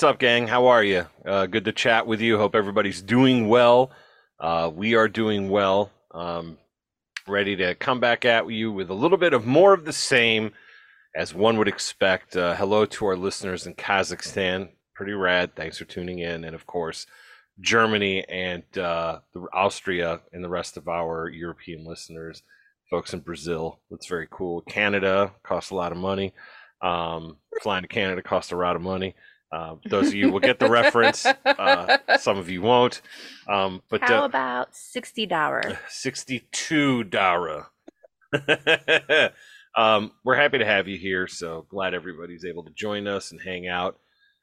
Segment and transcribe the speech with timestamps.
[0.00, 0.46] What's up, gang?
[0.46, 1.06] How are you?
[1.26, 2.38] Uh, good to chat with you.
[2.38, 3.90] Hope everybody's doing well.
[4.38, 5.90] Uh, we are doing well.
[6.12, 6.56] Um,
[7.28, 10.52] ready to come back at you with a little bit of more of the same,
[11.14, 12.34] as one would expect.
[12.34, 14.70] Uh, hello to our listeners in Kazakhstan.
[14.94, 15.54] Pretty rad.
[15.54, 16.44] Thanks for tuning in.
[16.44, 17.04] And of course,
[17.60, 19.18] Germany and uh,
[19.52, 22.42] Austria and the rest of our European listeners.
[22.90, 23.80] Folks in Brazil.
[23.90, 24.62] That's very cool.
[24.62, 26.32] Canada costs a lot of money.
[26.80, 29.14] Um, flying to Canada costs a lot of money.
[29.52, 31.26] Uh, those of you will get the reference.
[31.26, 33.02] Uh, some of you won't.
[33.48, 35.78] Um, but How uh, about 60 Dower?
[35.88, 37.68] 62 Dara.
[39.76, 41.26] um, we're happy to have you here.
[41.26, 43.98] So glad everybody's able to join us and hang out.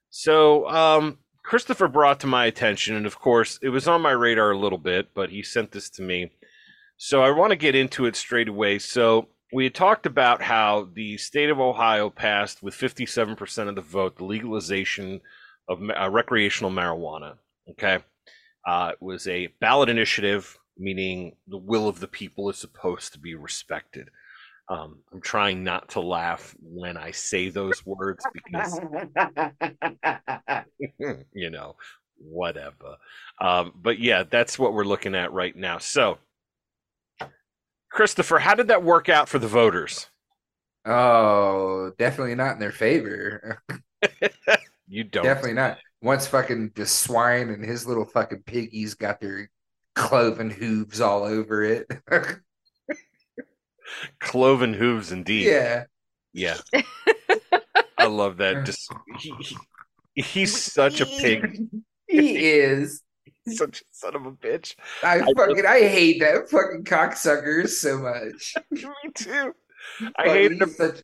[0.10, 4.52] So, um, Christopher brought to my attention, and of course, it was on my radar
[4.52, 6.32] a little bit, but he sent this to me.
[6.98, 8.80] So I want to get into it straight away.
[8.80, 13.82] So we had talked about how the state of Ohio passed with 57% of the
[13.82, 15.22] vote the legalization
[15.70, 17.36] of uh, recreational marijuana.
[17.72, 18.00] Okay.
[18.68, 23.20] Uh, it was a ballot initiative, meaning the will of the people is supposed to
[23.20, 24.10] be respected.
[24.70, 28.78] Um, I'm trying not to laugh when I say those words because,
[31.34, 31.78] you know,
[32.18, 32.98] whatever.
[33.40, 35.78] Um, but yeah, that's what we're looking at right now.
[35.78, 36.18] So,
[37.98, 40.06] Christopher, how did that work out for the voters?
[40.86, 43.62] Oh, definitely not in their favor.
[44.90, 45.24] You don't.
[45.26, 45.80] Definitely not.
[46.02, 49.50] Once fucking the swine and his little fucking piggies got their
[49.96, 51.88] cloven hooves all over it.
[54.22, 55.48] Cloven hooves, indeed.
[55.48, 55.84] yeah.
[56.32, 56.58] Yeah.
[57.98, 58.66] I love that.
[58.66, 59.34] Just he,
[60.14, 61.68] he- he's such a pig.
[62.08, 63.02] He is.
[63.56, 64.76] Such a son of a bitch.
[65.04, 68.56] I I- fucking I hate that fucking cocksucker so much.
[68.72, 68.82] Me
[69.16, 69.54] too.
[70.18, 71.02] I hated him, such-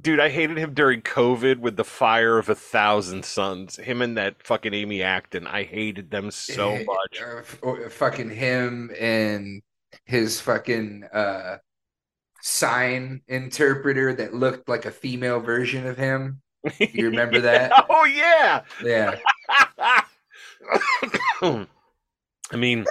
[0.00, 0.20] dude.
[0.20, 3.76] I hated him during COVID with the fire of a thousand suns.
[3.76, 5.46] Him and that fucking Amy Acton.
[5.46, 7.22] I hated them so eh, much.
[7.22, 9.62] uh, fucking him and
[10.04, 11.58] his fucking uh
[12.42, 16.40] sign interpreter that looked like a female version of him.
[16.80, 17.70] You remember that?
[17.88, 18.62] Oh yeah.
[18.82, 19.18] Yeah.
[22.52, 22.86] I mean,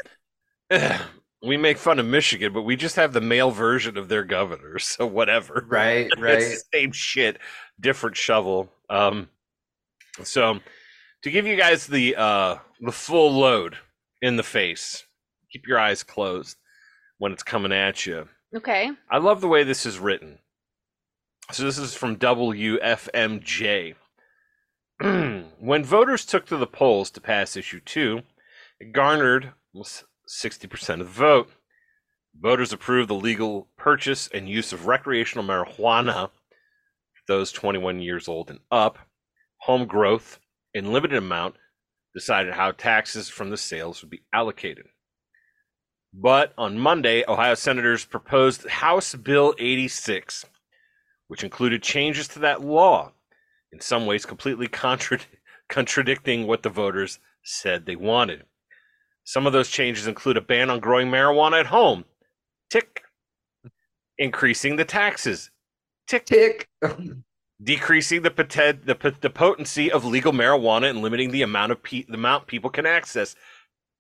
[1.44, 4.80] we make fun of Michigan, but we just have the male version of their governor,
[4.80, 5.66] so whatever.
[5.68, 6.40] Right, It's right.
[6.40, 7.40] the same shit,
[7.80, 8.70] different shovel.
[8.90, 9.30] Um,
[10.24, 10.60] so
[11.24, 13.78] to give you guys the uh the full load
[14.22, 15.06] in the face,
[15.52, 16.58] keep your eyes closed
[17.18, 18.28] when it's coming at you.
[18.56, 18.92] Okay.
[19.10, 20.40] I love the way this is written.
[21.52, 23.96] So this is from WFMJ.
[25.60, 28.22] when voters took to the polls to pass issue 2,
[28.80, 31.52] it garnered 60% of the vote.
[32.40, 38.50] Voters approved the legal purchase and use of recreational marijuana for those 21 years old
[38.50, 39.00] and up.
[39.62, 40.40] Home growth
[40.74, 41.56] in limited amount
[42.14, 44.86] decided how taxes from the sales would be allocated.
[46.14, 50.46] But on Monday, Ohio senators proposed House Bill 86,
[51.28, 53.12] which included changes to that law,
[53.76, 55.20] in some ways completely contra-
[55.70, 58.44] contradicting what the voters said they wanted.
[59.24, 62.06] Some of those changes include a ban on growing marijuana at home,
[62.70, 63.04] tick,
[64.18, 65.52] increasing the taxes,
[66.08, 66.70] tick, Tick.
[67.64, 71.82] decreasing the, poten- the, pot- the potency of legal marijuana and limiting the amount of
[71.82, 73.36] pe- the amount people can access,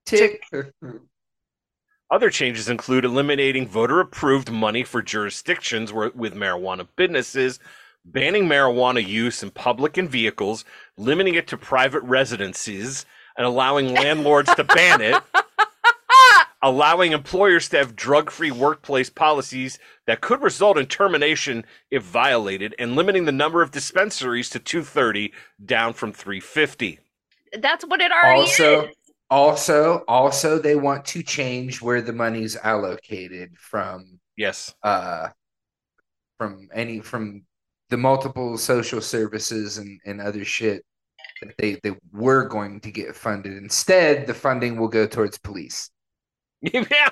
[0.06, 0.44] Tick.
[2.11, 7.59] Other changes include eliminating voter approved money for jurisdictions where, with marijuana businesses,
[8.05, 10.66] banning marijuana use in public and vehicles,
[10.97, 13.05] limiting it to private residences,
[13.37, 15.22] and allowing landlords to ban it,
[16.61, 22.73] allowing employers to have drug free workplace policies that could result in termination if violated,
[22.79, 26.99] and limiting the number of dispensaries to 230 down from 350.
[27.59, 28.96] That's what it already Also, is.
[29.29, 34.73] also, also, they want to change where the money's allocated from Yes.
[34.84, 35.29] uh
[36.37, 37.43] from any from
[37.90, 40.84] the multiple social services and, and other shit
[41.41, 43.58] that they, they were going to get funded.
[43.58, 45.90] Instead, the funding will go towards police.
[46.61, 47.09] yeah.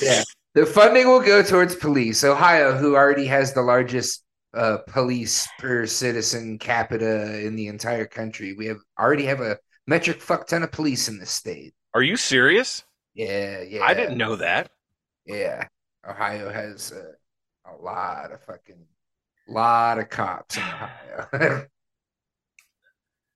[0.00, 0.22] Yeah.
[0.54, 2.24] The funding will go towards police.
[2.24, 4.24] Ohio, who already has the largest
[4.54, 10.20] uh, police per citizen capita in the entire country, we have already have a metric
[10.20, 11.74] fuck ton of police in this state.
[11.94, 12.84] Are you serious?
[13.14, 13.84] Yeah, yeah.
[13.84, 14.70] I didn't know that.
[15.26, 15.66] Yeah,
[16.08, 18.86] Ohio has uh, a lot of fucking
[19.48, 21.66] lot of cops in Ohio.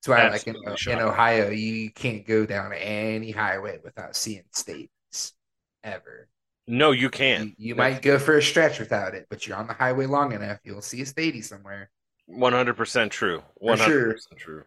[0.05, 1.09] That's why, like in, Absolutely in.
[1.09, 5.33] Ohio, you can't go down any highway without seeing states
[5.81, 6.27] ever.
[6.67, 7.55] No, you can.
[7.57, 10.33] You, you might go for a stretch without it, but you're on the highway long
[10.33, 11.89] enough, you'll see a statey somewhere.
[12.25, 13.43] One hundred percent true.
[13.55, 14.63] One hundred percent true.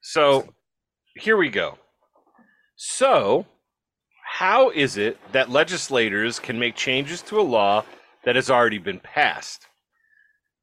[0.00, 0.48] So
[1.16, 1.78] here we go.
[2.76, 3.46] So,
[4.24, 7.84] how is it that legislators can make changes to a law
[8.24, 9.66] that has already been passed?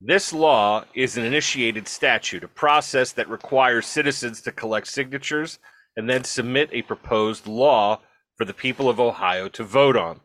[0.05, 5.59] This law is an initiated statute, a process that requires citizens to collect signatures
[5.95, 8.01] and then submit a proposed law
[8.35, 10.19] for the people of Ohio to vote on.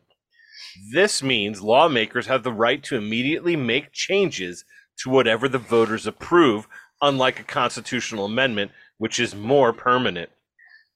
[0.91, 4.65] This means lawmakers have the right to immediately make changes
[4.97, 6.67] to whatever the voters approve,
[7.01, 10.29] unlike a constitutional amendment, which is more permanent.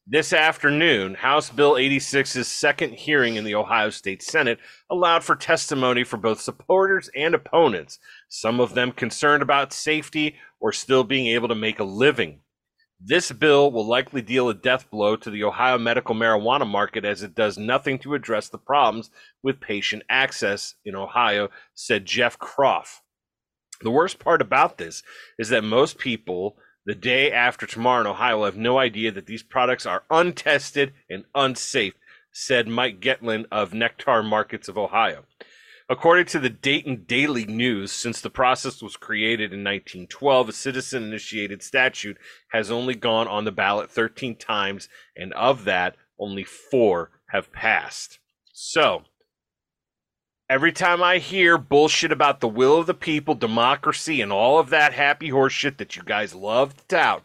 [0.06, 4.60] This afternoon, House Bill 86's second hearing in the Ohio State Senate
[4.90, 10.74] allowed for testimony for both supporters and opponents, some of them concerned about safety or
[10.74, 12.42] still being able to make a living.
[13.00, 17.24] This bill will likely deal a death blow to the Ohio medical marijuana market as
[17.24, 19.10] it does nothing to address the problems
[19.42, 23.02] with patient access in Ohio, said Jeff Croft.
[23.82, 25.02] The worst part about this
[25.40, 29.25] is that most people the day after tomorrow in Ohio will have no idea that
[29.25, 31.94] these products are untested and unsafe,
[32.31, 35.25] said Mike Getlin of Nectar Markets of Ohio.
[35.89, 41.03] According to the Dayton Daily News, since the process was created in 1912, a citizen
[41.03, 42.18] initiated statute
[42.51, 48.19] has only gone on the ballot 13 times, and of that, only four have passed.
[48.53, 49.03] So,
[50.54, 54.70] every time I hear bullshit about the will of the people, democracy, and all of
[54.70, 57.24] that happy horse shit that you guys love to tout,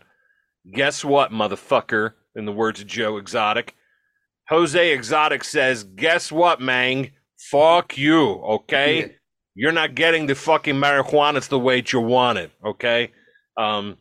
[0.73, 2.15] guess what, motherfucker?
[2.35, 3.75] In the words of Joe Exotic,
[4.49, 7.11] Jose Exotic says, guess what, Mang?
[7.37, 9.01] Fuck you, okay?
[9.01, 9.07] Yeah.
[9.55, 13.11] You're not getting the fucking marijuana the way you want it, okay?
[13.59, 13.99] Um,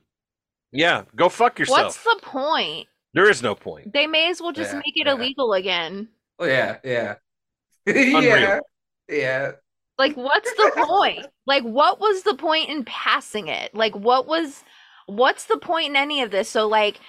[0.72, 1.80] yeah, go fuck yourself.
[1.80, 2.88] What's the point?
[3.14, 3.92] there is no point.
[3.92, 5.14] They may as well just Yeah, make it yeah.
[5.14, 6.08] illegal again.
[6.40, 7.16] Oh yeah, yeah,
[7.88, 8.60] yeah, Unreal.
[9.10, 9.52] Yeah.
[9.98, 11.26] Like, what's the point?
[11.46, 13.74] Like, what was the point in passing it?
[13.74, 14.64] Like, what was,
[15.08, 16.50] what's the point in any of this?
[16.50, 17.00] So, like,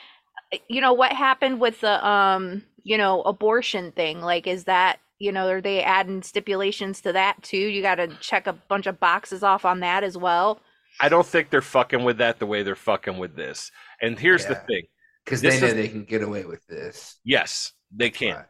[0.69, 4.23] you know, what happened with the, um, you know, abortion thing?
[4.23, 7.59] Like, is that, you know, are they adding stipulations to that too?
[7.59, 10.61] You got to check a bunch of boxes off on that as well.
[11.01, 13.71] I don't think they're fucking with that the way they're fucking with this.
[14.01, 14.85] And here's the thing.
[15.25, 17.19] Because they know is- they can get away with this.
[17.23, 18.37] Yes, they can.
[18.37, 18.45] Right.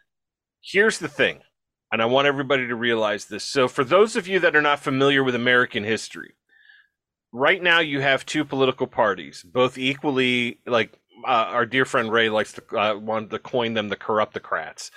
[0.63, 1.41] Here's the thing,
[1.91, 3.45] and I want everybody to realize this.
[3.45, 6.35] So, for those of you that are not familiar with American history,
[7.33, 12.29] right now you have two political parties, both equally like uh, our dear friend Ray
[12.29, 14.91] likes to uh, wanted to coin them the corruptocrats.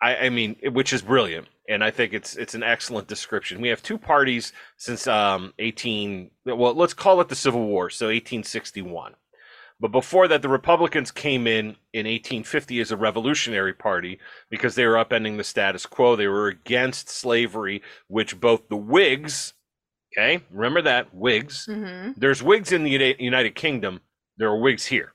[0.00, 3.60] I, I mean, which is brilliant, and I think it's it's an excellent description.
[3.60, 6.30] We have two parties since um, 18.
[6.44, 9.14] Well, let's call it the Civil War, so 1861.
[9.78, 14.18] But before that, the Republicans came in in 1850 as a revolutionary party
[14.48, 16.16] because they were upending the status quo.
[16.16, 19.52] They were against slavery, which both the Whigs,
[20.12, 21.66] okay, remember that Whigs.
[21.68, 22.12] Mm-hmm.
[22.16, 24.00] There's Whigs in the United Kingdom.
[24.38, 25.12] There are Whigs here.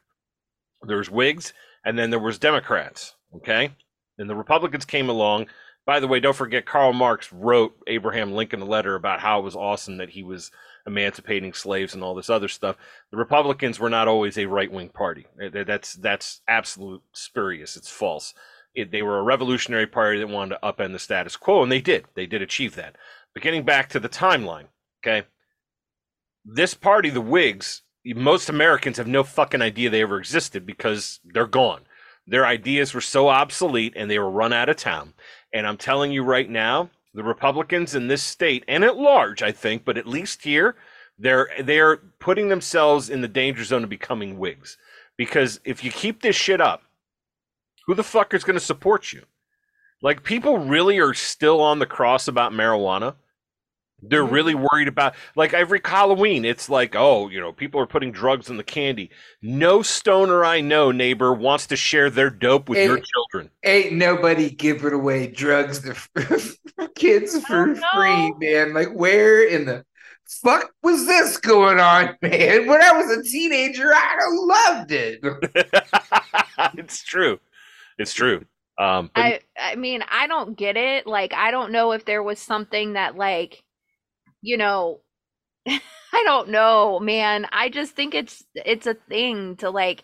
[0.83, 3.15] There's Whigs, and then there was Democrats.
[3.37, 3.73] Okay,
[4.19, 5.47] and the Republicans came along.
[5.85, 9.43] By the way, don't forget Karl Marx wrote Abraham Lincoln a letter about how it
[9.43, 10.51] was awesome that he was
[10.85, 12.75] emancipating slaves and all this other stuff.
[13.11, 15.25] The Republicans were not always a right wing party.
[15.37, 17.75] That's that's absolute spurious.
[17.75, 18.33] It's false.
[18.73, 21.81] It, they were a revolutionary party that wanted to upend the status quo, and they
[21.81, 22.05] did.
[22.15, 22.95] They did achieve that.
[23.33, 24.67] But getting back to the timeline,
[25.03, 25.27] okay,
[26.45, 31.47] this party, the Whigs, most Americans have no fucking idea they ever existed because they're
[31.47, 31.81] gone.
[32.25, 35.13] Their ideas were so obsolete and they were run out of town.
[35.53, 39.51] And I'm telling you right now, the Republicans in this state and at large, I
[39.51, 40.75] think, but at least here,
[41.19, 44.77] they're they're putting themselves in the danger zone of becoming Whigs.
[45.17, 46.83] Because if you keep this shit up,
[47.85, 49.23] who the fuck is going to support you?
[50.01, 53.15] Like people really are still on the cross about marijuana.
[54.01, 54.31] They're Mhm.
[54.31, 56.45] really worried about like every Halloween.
[56.45, 59.11] It's like, oh, you know, people are putting drugs in the candy.
[59.41, 62.85] No stoner I know, neighbor, wants to share their dope with Hey.
[62.85, 63.51] your children.
[63.63, 65.95] Ain't nobody giving away drugs to
[66.95, 68.73] kids for free, man.
[68.73, 69.85] Like, where in the
[70.43, 72.67] fuck was this going on, man?
[72.67, 75.19] When I was a teenager, I loved it.
[76.77, 77.39] it's true.
[77.97, 78.45] It's true.
[78.77, 81.05] Um, but I I mean, I don't get it.
[81.05, 83.61] Like, I don't know if there was something that like,
[84.41, 85.01] you know,
[85.67, 87.47] I don't know, man.
[87.51, 90.03] I just think it's it's a thing to like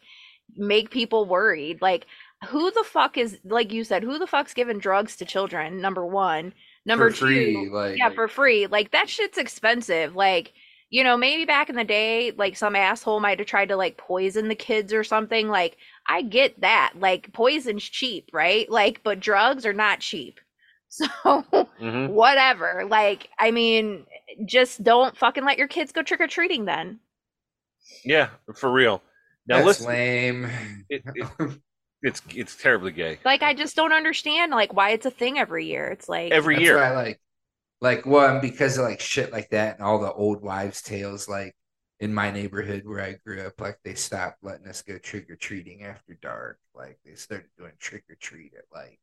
[0.55, 1.81] make people worried.
[1.81, 2.05] Like,
[2.47, 5.81] who the fuck is like you said, who the fuck's giving drugs to children?
[5.81, 6.53] Number one.
[6.85, 8.65] Number for free, two, like yeah, for free.
[8.67, 10.15] Like that shit's expensive.
[10.15, 10.53] Like,
[10.89, 13.97] you know, maybe back in the day, like some asshole might have tried to like
[13.97, 15.49] poison the kids or something.
[15.49, 15.75] Like,
[16.07, 16.93] I get that.
[16.97, 18.69] Like, poison's cheap, right?
[18.69, 20.39] Like, but drugs are not cheap.
[20.89, 21.05] So,
[21.81, 22.11] mhm.
[22.11, 22.85] whatever.
[22.89, 24.05] Like, I mean,
[24.45, 26.99] just don't fucking let your kids go trick or treating then.
[28.03, 29.01] yeah, for real.
[29.47, 30.49] Now That's listen, lame.
[30.89, 31.27] it, it,
[32.01, 33.19] it's it's terribly gay.
[33.25, 35.87] Like I just don't understand like why it's a thing every year.
[35.89, 36.77] It's like Every That's year.
[36.77, 37.21] why I like,
[37.81, 41.27] like one because of like shit like that and all the old wives' tales.
[41.29, 41.55] Like
[41.99, 45.35] in my neighborhood where I grew up, like they stopped letting us go trick or
[45.35, 46.59] treating after dark.
[46.75, 48.99] Like they started doing trick or treat at like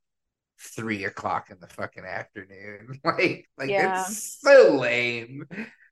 [0.65, 3.01] three o'clock in the fucking afternoon.
[3.05, 4.03] Like, like Yeah.
[4.03, 5.45] it's so lame.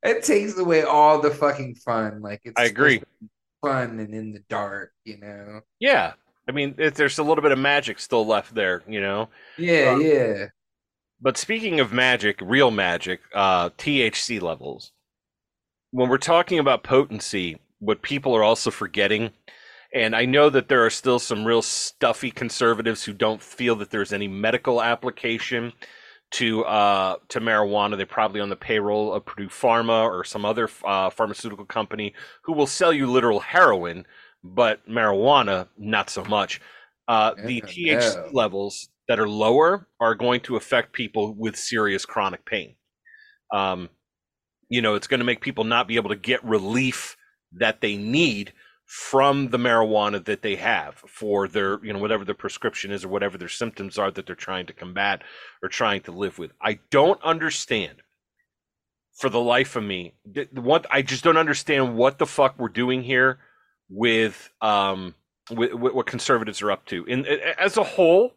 [0.02, 2.22] It takes away all the fucking fun.
[2.22, 2.94] Like it's I agree.
[2.94, 3.28] supposed to be
[3.62, 5.60] Fun and in the dark, you know.
[5.78, 6.14] Yeah.
[6.48, 9.28] I mean, it, there's a little bit of magic still left there, you know.
[9.56, 10.46] Yeah, Um, yeah.
[11.20, 14.90] But speaking of magic, real magic, uh, THC levels.
[15.92, 19.30] When we're talking about potency, what people are also forgetting,
[19.94, 23.90] and I know that there are still some real stuffy conservatives who don't feel that
[23.90, 25.72] there's any medical application
[26.32, 27.96] to uh, to marijuana.
[27.96, 32.54] They're probably on the payroll of Purdue Pharma or some other uh, pharmaceutical company who
[32.54, 34.06] will sell you literal heroin,
[34.42, 36.60] but marijuana not so much.
[37.08, 38.30] Uh, the Yeah, THC no.
[38.32, 42.76] levels that are lower are going to affect people with serious chronic pain.
[43.52, 43.90] Um,
[44.68, 47.16] you know, it's going to make people not be able to get relief
[47.52, 48.52] that they need
[48.94, 53.08] from the marijuana that they have for their, you know, whatever their prescription is or
[53.08, 55.22] whatever their symptoms are that they're trying to combat
[55.62, 56.52] or trying to live with.
[56.60, 58.02] I don't understand
[59.14, 62.68] for the life of me th- what I just don't understand what the fuck we're
[62.68, 63.38] doing here
[63.88, 65.14] with um
[65.50, 67.24] with, with what conservatives are up to in
[67.58, 68.34] as a whole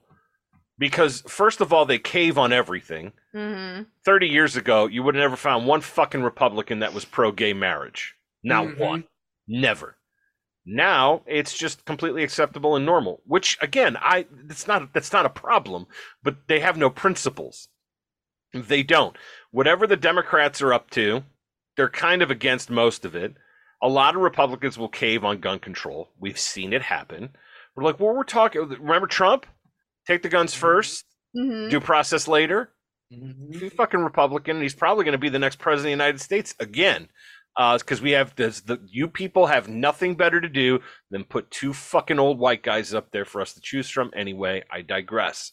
[0.79, 3.88] because first of all they cave on everything mhm.
[4.05, 7.51] 30 years ago, you would have never found one fucking Republican that was pro gay
[7.51, 8.15] marriage.
[8.41, 8.77] Not Mhm.
[8.79, 9.03] one.
[9.50, 9.97] Never.
[10.65, 15.29] Now it's just completely acceptable and normal, which again, I that's not that's not a
[15.29, 15.86] problem,
[16.24, 17.67] but they have no principles.
[18.53, 19.15] They don't.
[19.51, 21.24] Whatever the Democrats are up to,
[21.77, 23.36] they're kind of against most of it.
[23.84, 26.10] A lot of Republicans will cave on gun control.
[26.19, 27.29] We've seen it happen.
[27.75, 28.62] We're like, well, we're talking.
[28.62, 29.45] Remember Trump?
[30.07, 31.03] Take the guns 1st
[31.36, 31.69] Mhm.
[31.69, 32.72] due process later
[33.12, 33.53] Mhm.
[33.53, 36.03] he's a fucking Republican, and he's probably going to be the next president of the
[36.03, 37.10] United States again.
[37.57, 41.74] Because we have this, the you people have nothing better to do than put two
[41.74, 44.12] fucking old white guys up there for us to choose from.
[44.15, 45.51] Anyway, I digress.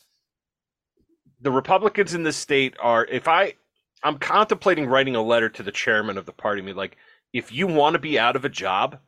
[1.41, 3.55] The Republicans in this state are, if I,
[4.03, 6.63] I'm contemplating writing a letter to the chairman of the party.
[6.63, 6.97] Me like,
[7.33, 8.99] if you want to be out of a job,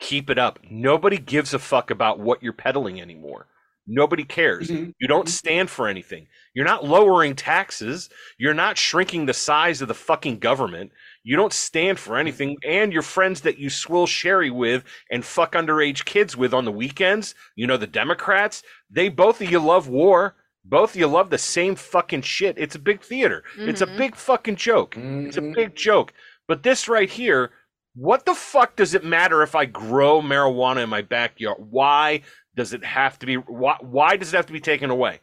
[0.00, 0.58] keep it up.
[0.68, 3.46] Nobody gives a fuck about what you're peddling anymore.
[3.86, 4.68] Nobody cares.
[4.68, 4.94] Mhm.
[5.00, 6.28] You don't stand for anything.
[6.54, 8.10] You're not lowering taxes.
[8.38, 10.92] You're not shrinking the size of the fucking government.
[11.24, 12.56] You don't stand for anything.
[12.64, 16.72] And your friends that you swill sherry with and fuck underage kids with on the
[16.72, 20.34] weekends, you know, the Democrats, they both of you love war.
[20.64, 22.56] Both of you love the same fucking shit.
[22.58, 23.42] It's a big theater.
[23.58, 23.96] It's a Mhm.
[23.96, 24.96] big fucking joke.
[24.96, 25.54] It's a Mhm.
[25.54, 26.12] big joke.
[26.46, 27.50] But this right here,
[27.94, 31.58] what the fuck does it matter if I grow marijuana in my backyard?
[31.58, 32.22] Why
[32.54, 35.20] does it have to be why, why does it have to be taken away?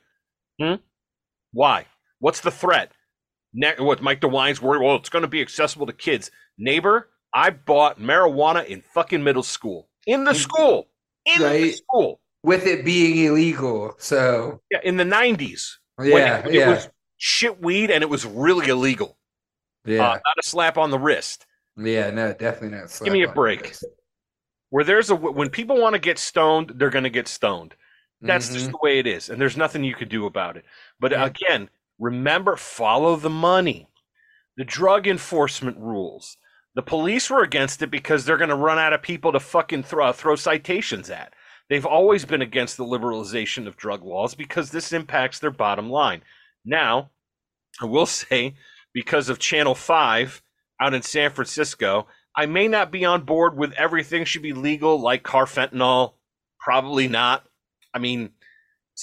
[0.61, 0.75] Hmm?
[1.51, 1.85] Why?
[2.19, 2.91] What's the threat?
[3.53, 6.29] Ne- what Mike DeWine's worried, well, it's going to be accessible to kids.
[6.57, 9.89] Neighbor, I bought marijuana in fucking middle school.
[10.05, 10.87] In the school.
[11.25, 12.19] In the school.
[12.43, 15.73] With it being illegal, so Yeah, in the 90s.
[16.01, 16.87] yeah, it, it yeah, was
[17.17, 19.17] shit weed and it was really illegal.
[19.85, 21.45] yeah, Uh, not a slap on the wrist.
[21.77, 22.09] yeah.
[22.11, 22.97] No, definitely not.
[23.03, 23.75] Give me a on break.
[24.69, 27.75] Where there's a when people want to get stoned, they're going to get stoned.
[28.21, 28.71] That's just Mhm.
[28.71, 30.65] the way it is, and there's nothing you could do about it.
[30.99, 31.25] But Yeah.
[31.25, 33.89] again, remember, follow the money.
[34.57, 36.37] The drug enforcement rules.
[36.75, 39.83] The police were against it because they're going to run out of people to fucking
[39.83, 41.33] throw uh, throw citations at.
[41.69, 46.21] They've always been against the liberalization of drug laws because this impacts their bottom line.
[46.65, 47.11] Now,
[47.81, 48.55] I will say,
[48.93, 50.41] because of Channel 5
[50.81, 54.99] out in San Francisco, I may not be on board with everything should be legal,
[54.99, 56.13] like carfentanil.
[56.59, 57.45] Probably not.
[57.93, 58.31] I mean,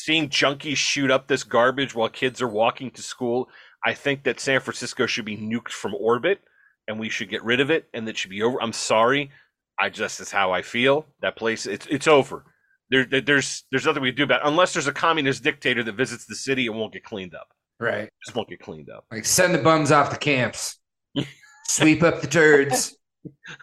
[0.04, 3.48] seeing junkies shoot up this garbage while kids are walking to school,
[3.84, 6.40] I think that San Francisco should be nuked from orbit
[6.88, 8.60] and we should get rid of it and that should be over.
[8.62, 9.30] I'm sorry.
[9.78, 11.06] I just is how I feel.
[11.20, 12.44] That place it's it's over.
[12.90, 14.48] There, there there's there's nothing we can do about it.
[14.48, 17.48] unless there's a communist dictator that visits the city and won't get cleaned up.
[17.78, 19.04] Right, Just won't get cleaned up.
[19.10, 20.78] like send the bums off the camps,
[21.68, 22.96] sweep up the turds.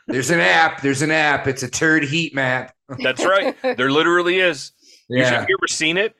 [0.07, 0.81] There's an app.
[0.81, 1.47] There's an app.
[1.47, 2.75] It's a turd heat map.
[3.01, 3.55] That's right.
[3.63, 4.71] there literally is.
[5.09, 6.13] You should- Yeah, have you ever seen it?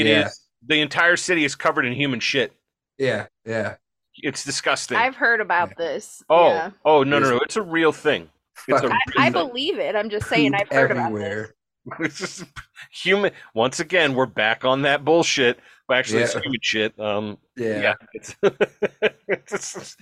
[0.00, 0.28] It is Yeah.
[0.66, 2.52] the entire city is covered in human shit.
[2.98, 3.76] yeah, yeah.
[4.20, 4.96] It's disgusting.
[4.96, 6.22] I've heard about this.
[6.28, 6.70] oh, yeah.
[6.84, 7.36] oh no, no, no!
[7.38, 8.28] It's a real thing.
[8.66, 9.94] It's a Fucking I, I believe it.
[9.94, 11.54] I'm just saying I've heard about everywhere.
[12.00, 12.44] It's just
[12.90, 13.30] human.
[13.54, 15.58] Once again, we're back on that bullshit.
[15.88, 16.98] Well, actually, it's human shit.
[17.00, 17.80] Um, Yeah.
[17.80, 18.36] yeah, it's,
[19.28, 20.00] it's just-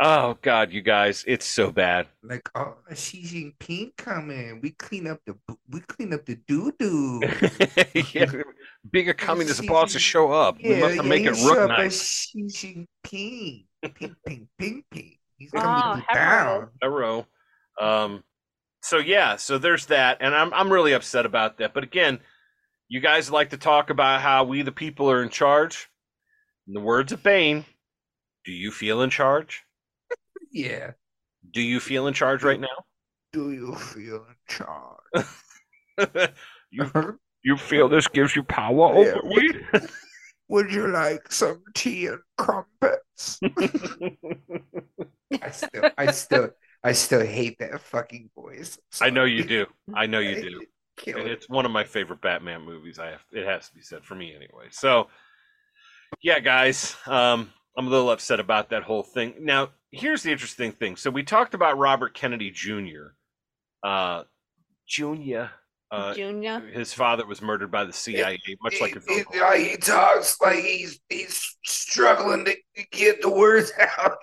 [0.00, 2.06] Oh God, you guys, it's so bad.
[2.22, 3.22] Like, oh, Xi
[3.60, 4.60] Jinping coming.
[4.62, 5.36] We clean up the
[5.68, 7.20] we clean up the doo doo.
[8.12, 8.30] yeah,
[8.92, 10.56] being a communist boss to show up.
[10.62, 11.86] we must make it you look show nice.
[11.86, 12.02] as
[12.50, 13.64] Xi Jinping.
[13.94, 15.16] Ping, ping, ping, ping.
[15.36, 16.60] He's Oh, coming to hello.
[16.60, 16.68] town.
[16.82, 17.26] a row.
[17.80, 18.22] Um,
[18.82, 21.74] so yeah, so there's that, and I'm I'm really upset about that.
[21.74, 22.20] But again,
[22.88, 25.88] you guys like to talk about how we the people are in charge.
[26.68, 27.64] In the words of Bane,
[28.44, 29.64] do you feel in charge?
[30.50, 30.92] Yeah.
[31.50, 32.84] Do you feel in charge right now?
[33.32, 35.26] Do you feel in charge?
[36.70, 39.50] you you feel this gives you power over me?
[40.48, 43.38] Would you like some tea and crumpets?
[45.42, 46.50] I still, I still,
[46.82, 48.78] I still hate that fucking voice.
[49.00, 49.66] I know you do.
[49.94, 50.62] I know you do.
[50.96, 52.98] Kill And it's one of my favorite Batman movies.
[52.98, 54.68] I have it has to be said for me anyway.
[54.70, 55.08] So
[56.22, 59.34] yeah, guys, um, I'm a little upset about that whole thing.
[59.40, 60.96] Now, here's the interesting thing.
[60.96, 63.12] So we talked about Robert Kennedy Jr.
[63.84, 64.24] Uh,
[64.88, 65.52] Junior.
[65.90, 66.60] Uh, Junior.
[66.60, 69.52] his father was murdered by the CIA, much like his he, uncle.
[69.54, 72.54] he- he talks like he's he's struggling to
[72.90, 74.18] get the words out.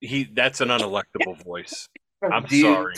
[0.00, 1.88] He that's an unelectable voice.
[2.32, 2.94] I'm Dude, sorry.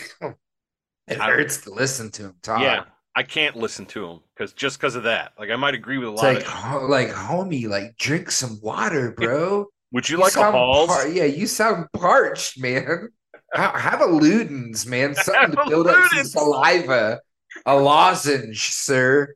[1.09, 2.61] It I- hurts to listen to him talk.
[2.63, 2.85] Yeah,
[3.19, 5.33] I can't listen to him because just because of that.
[5.37, 6.53] Like I might agree with a It's lot like, of.
[6.53, 9.67] ho- like, homie, like, drink some water, bro.
[9.91, 10.87] Would you, like a Halls?
[10.87, 13.09] par- yeah, you sound parched, man.
[13.55, 15.17] Have a Ludens, man.
[15.17, 17.21] Something to build up some saliva.
[17.67, 19.35] A lozenge, sir.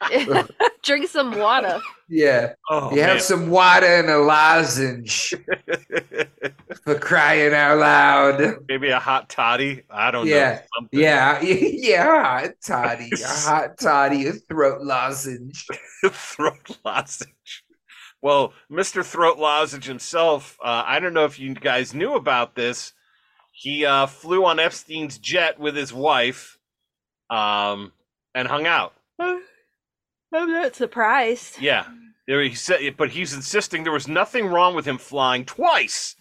[0.82, 1.80] Drink some water.
[2.08, 5.34] Yeah, Oh, you have some water and a lozenge
[6.84, 8.56] for crying out loud.
[8.68, 9.82] Maybe a hot toddy.
[9.90, 10.60] I don't Yeah, know.
[10.76, 11.00] Something.
[11.00, 12.04] Yeah, yeah,
[12.40, 15.66] hot toddy, a hot toddy, a throat lozenge.
[16.04, 17.64] throat lozenge.
[18.22, 19.02] Well, Mr.
[19.04, 22.92] Throat Lozenge himself, uh, I don't know if you guys knew about this.
[23.52, 26.58] He uh, flew on Epstein's jet with his wife
[27.30, 27.92] um,
[28.34, 28.92] and hung out.
[30.32, 31.60] I'm not surprised.
[31.60, 31.86] Yeah.
[32.26, 36.14] He said, but he's insisting there was nothing wrong with him flying twice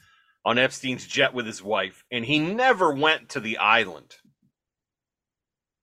[0.44, 4.16] on Epstein's jet with his wife, and he never went to the island.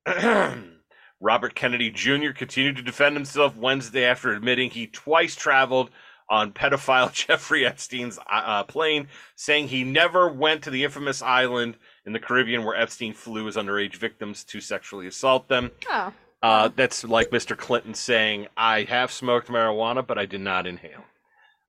[1.21, 2.33] Robert Kennedy Jr.
[2.35, 5.91] continued to defend himself Wednesday after admitting he twice traveled
[6.29, 11.77] on pedophile Jeffrey Epstein's uh, uh, plane, saying he never went to the infamous island
[12.05, 15.71] in the Caribbean where Epstein flew his underage victims to sexually assault them.
[15.89, 16.13] Oh.
[16.43, 17.57] Uh, that's like Mr.
[17.57, 21.05] Clinton saying, I have smoked marijuana, but I did not inhale.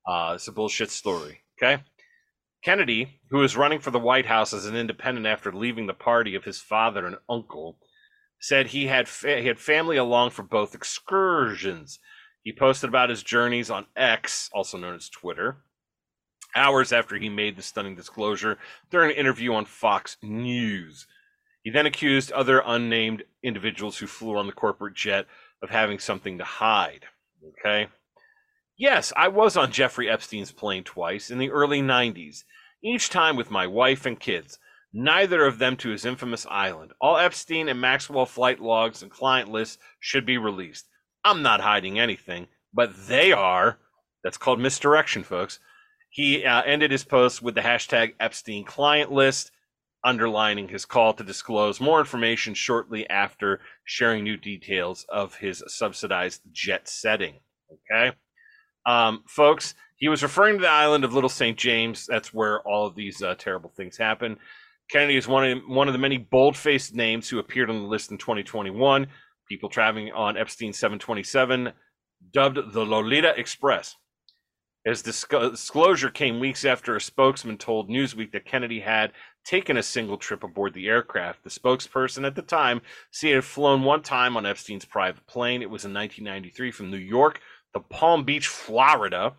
[0.07, 1.39] Uh, it's a bullshit story.
[1.57, 1.83] Okay.
[2.63, 6.35] Kennedy, who is running for the White House as an independent after leaving the party
[6.35, 7.77] of his father and uncle,
[8.39, 11.99] said he had fa- he had family along for both excursions.
[12.43, 15.57] He posted about his journeys on X, also known as Twitter,
[16.55, 18.57] hours after he made the stunning disclosure
[18.89, 21.07] during an interview on Fox News.
[21.67, 25.25] He then accused other unnamed individuals who flew on the corporate jet
[25.61, 27.07] of having something to hide.
[27.45, 27.89] Okay.
[28.77, 32.45] Yes, I was on Jeffrey Epstein's plane twice in the early 90s,
[32.81, 34.59] each time with my wife and kids,
[34.93, 36.93] neither of them to his infamous island.
[37.01, 40.87] All Epstein and Maxwell flight logs and client lists should be released.
[41.25, 43.77] I'm not hiding anything, but they are.
[44.23, 45.59] That's called misdirection, folks.
[46.09, 49.51] He uh, ended his post with the hashtag Epstein client list
[50.03, 56.41] underlining his call to disclose more information shortly after sharing new details of his subsidized
[56.51, 57.35] jet setting.
[57.71, 58.15] Okay.
[58.85, 61.57] Um, folks, he was referring to the island of Little St.
[61.57, 62.05] James.
[62.05, 64.37] That's where all of these uh, terrible things happen.
[64.89, 67.87] Kennedy is one of, one of the many bold faced names who appeared on the
[67.87, 69.07] list in 2021.
[69.49, 71.73] People traveling on Epstein 727,
[72.31, 73.95] dubbed the Lolita Express.
[74.85, 79.11] His disclosure came weeks after a spokesman told Newsweek that Kennedy had
[79.47, 81.43] taken a single trip aboard the aircraft.
[81.43, 82.81] The spokesperson at the time
[83.11, 85.61] said he had flown one time on Epstein's private plane.
[85.61, 87.39] It was in 1993 from New York
[87.73, 89.33] to Palm Beach, Florida,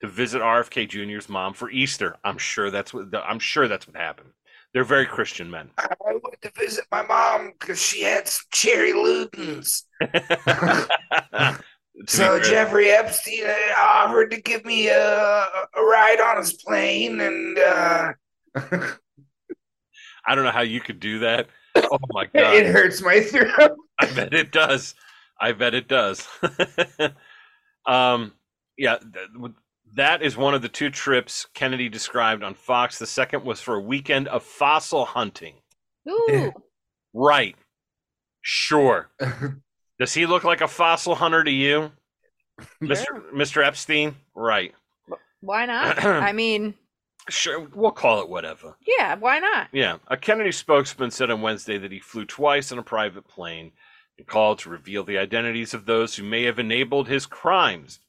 [0.00, 2.16] to visit RFK Jr.'s mom for Easter.
[2.24, 4.30] I'm sure that's what I'm sure that's what happened.
[4.74, 5.70] They're very Christian men.
[5.78, 9.84] I went to visit my mom because she had some cherry Ludens.
[12.06, 17.58] So Jeffrey Epstein uh, offered to give me a, a ride on his plane, and
[17.58, 18.12] uh,
[20.26, 21.48] I don't know how you could do that.
[21.76, 22.54] Oh my god.
[22.54, 23.76] it hurts my throat.
[24.00, 24.94] I bet it does.
[25.40, 26.26] I bet it does.
[27.86, 28.32] um,
[28.78, 29.52] yeah, th-
[29.94, 32.98] that is one of the two trips Kennedy described on Fox.
[32.98, 35.54] The second was for a weekend of fossil hunting.
[36.08, 36.52] Ooh.
[37.12, 37.56] Right.
[38.40, 39.10] Sure.
[39.98, 41.92] Does he look like a fossil hunter to you,
[42.82, 43.22] Mr.
[43.32, 43.64] Mr.
[43.64, 44.16] Epstein?
[44.34, 44.74] Right.
[45.40, 46.02] Why not?
[46.04, 46.74] I mean,
[47.28, 48.76] Sure, we'll call it whatever.
[48.86, 49.68] Yeah, why not?
[49.72, 53.72] Yeah, a Kennedy spokesman said on Wednesday that he flew twice on a private plane
[54.18, 58.00] and called to reveal the identities of those who may have enabled his crimes.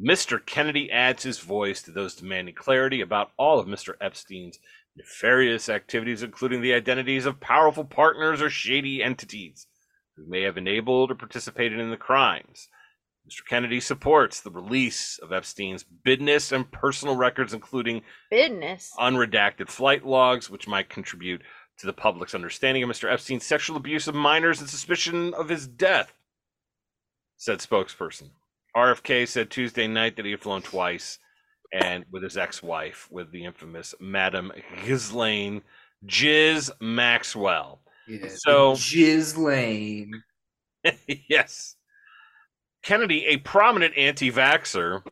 [0.00, 0.44] Mr.
[0.44, 3.94] Kennedy adds his voice to those demanding clarity about all of Mr.
[4.00, 4.58] Epstein's
[4.96, 9.66] nefarious activities, including the identities of powerful partners or shady entities
[10.16, 12.68] who may have enabled or participated in the crimes.
[13.28, 13.44] Mr.
[13.48, 18.92] Kennedy supports the release of Epstein's business and personal records, including Business.
[18.98, 21.42] unredacted flight logs, which might contribute
[21.78, 23.10] to the public's understanding of Mr.
[23.10, 26.12] Epstein's sexual abuse of minors and suspicion of his death,
[27.38, 28.30] said spokesperson.
[28.76, 31.18] RFK said Tuesday night that he had flown twice
[31.72, 34.52] and with his ex-wife, with the infamous Madam
[34.84, 35.62] Ghislaine
[36.06, 37.80] Jiz Maxwell.
[38.06, 40.22] Yeah, So- Jizz Lane.
[41.28, 41.76] yes.
[42.84, 45.02] Kennedy, a prominent anti vaxxer,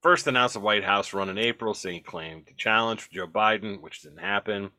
[0.00, 3.82] first announced a White House run in April, saying he claimed to challenge Joe Biden,
[3.82, 4.70] which didn't happen.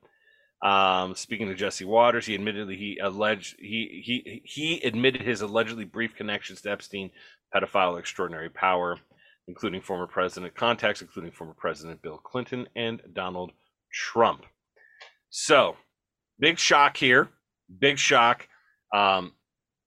[0.64, 5.84] Um, speaking to Jesse Watters, he admitted he alleged he he he admitted his allegedly
[5.84, 7.12] brief connections to Epstein,
[7.54, 8.98] pedophile extraordinary power,
[9.48, 13.52] including former president contacts, including former President Bill Clinton and Donald
[13.92, 14.46] Trump.
[15.30, 15.76] So,
[16.40, 17.28] big shock here.
[17.78, 18.48] Big shock.
[18.94, 19.34] Um,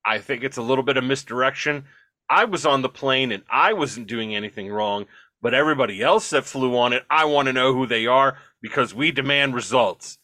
[0.04, 1.86] I think it's a little bit of misdirection.
[2.30, 5.06] I was on the plane and I wasn't doing anything wrong,
[5.42, 8.94] but everybody else that flew on it, I want to know who they are because
[8.94, 10.18] we demand results.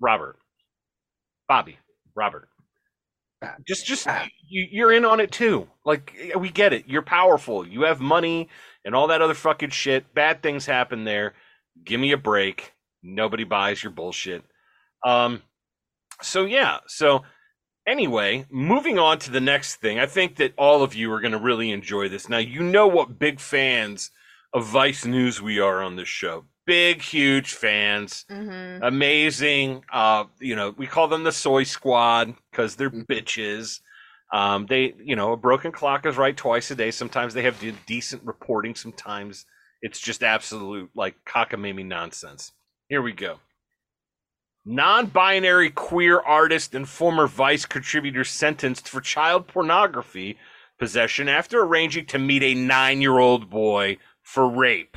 [0.00, 0.38] Robert,
[1.48, 1.78] Bobby,
[2.14, 2.48] Robert,
[3.66, 4.06] just just
[4.48, 5.68] you, you're in on it too.
[5.84, 6.84] Like we get it.
[6.88, 7.66] You're powerful.
[7.66, 8.48] You have money
[8.84, 10.14] and all that other fucking shit.
[10.14, 11.34] Bad things happen there.
[11.84, 12.72] Give me a break.
[13.02, 14.44] Nobody buys your bullshit.
[15.04, 15.42] Um.
[16.22, 16.78] So yeah.
[16.86, 17.22] So
[17.86, 19.98] anyway, moving on to the next thing.
[19.98, 22.28] I think that all of you are going to really enjoy this.
[22.28, 24.10] Now you know what big fans
[24.52, 26.44] of Vice News we are on this show.
[26.66, 28.82] Big, huge fans Mm-hmm.
[28.82, 29.84] amazing.
[29.92, 33.06] Uh, you know, we call them the Soy Squad because they're Mhm.
[33.06, 33.80] bitches.
[34.32, 36.90] Um, they, you know, a broken clock is right twice a day.
[36.90, 38.74] Sometimes they have de- decent reporting.
[38.74, 39.44] Sometimes
[39.82, 42.52] it's just absolute like cockamamie nonsense.
[42.88, 43.38] Here we go.
[44.66, 50.38] Non-binary queer artist and former Vice contributor sentenced for child pornography
[50.78, 54.96] possession after arranging to meet a nine-year-old boy for rape.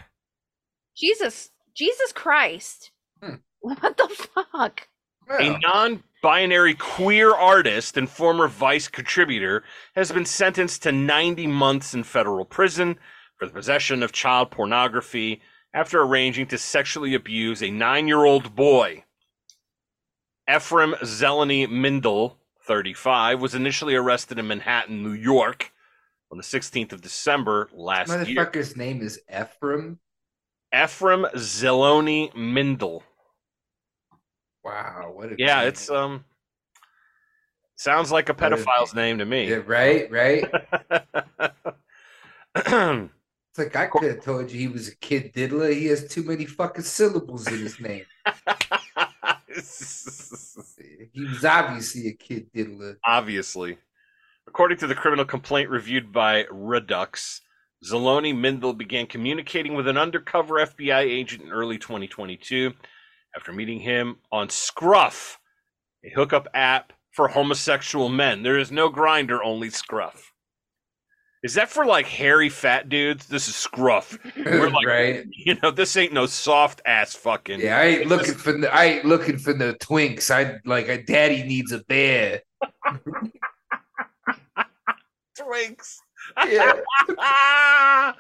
[0.96, 2.92] Jesus, Jesus Christ.
[3.22, 3.36] Hmm.
[3.60, 4.88] What the fuck?
[5.30, 9.64] A non binary queer artist and former Vice contributor
[9.96, 12.98] has been sentenced to 90 months in federal prison
[13.38, 15.42] for the possession of child pornography
[15.74, 19.04] after arranging to sexually abuse a nine year old boy.
[20.50, 25.72] Ephraim Zelony Mindell, 35, was initially arrested in Manhattan, New York
[26.32, 28.46] on the 16th of December last year.
[28.46, 30.00] motherfucker's name is Ephraim.
[30.74, 33.02] Ephraim Zelony Mindell.
[34.64, 35.68] Wow, what a Yeah, name.
[35.70, 36.26] it's um
[37.76, 39.50] sounds like a What a pedophile's name to me.
[39.50, 40.46] yeah, right, right.
[43.50, 45.72] It's like I could have told you he was a kid diddler.
[45.72, 48.06] He has too many fucking syllables in his name.
[51.14, 52.98] He was obviously a kid diddler.
[53.06, 53.78] Obviously.
[54.48, 57.42] According to the criminal complaint reviewed by Reduxx,
[57.86, 62.74] Zelony Mindell began communicating with an undercover FBI agent in early 2022
[63.36, 65.40] after meeting him on Scruff,
[66.04, 68.44] a hookup app for homosexual men.
[68.44, 70.34] There is no Grindr, only Scruff.
[71.44, 73.28] Is that for like hairy fat dudes?
[73.28, 74.18] This is Scruff.
[74.36, 75.26] We're like- right?
[75.32, 77.60] You know, this ain't no soft ass fucking.
[77.60, 80.32] Yeah, I ain't looking for the I ain't looking for the twinks.
[80.32, 82.42] I like a daddy needs a bear.
[85.40, 85.98] Twinks.
[86.48, 86.74] Yeah.
[87.20, 88.14] I'm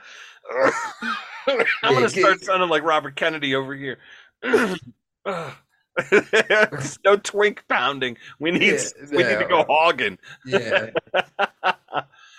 [1.84, 3.98] gonna Yeah, start sounding like Robert Kennedy over here.
[7.04, 8.18] no twink pounding.
[8.40, 8.80] We need Yeah,
[9.12, 10.18] we need to go hogging.
[10.46, 10.92] Yeah.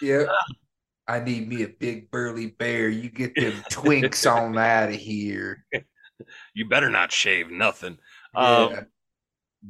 [0.01, 0.25] Yeah.
[1.09, 2.91] I need me a big burly bear.
[2.91, 5.65] You get them twinks on out of here.
[6.53, 7.99] You better not shave nothing.
[8.35, 8.83] Um, Yeah.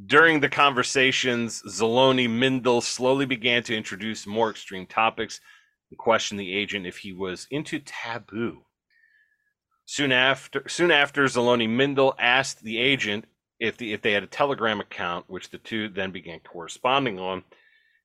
[0.05, 5.41] During the conversations, Zelony Mindell slowly began to introduce more extreme topics
[5.89, 8.65] and question the agent if he was into taboo.
[9.85, 13.25] Soon after, soon after, Zelony Mindell asked the agent
[13.59, 17.43] if the if they had a Telegram account, which the two then began corresponding on.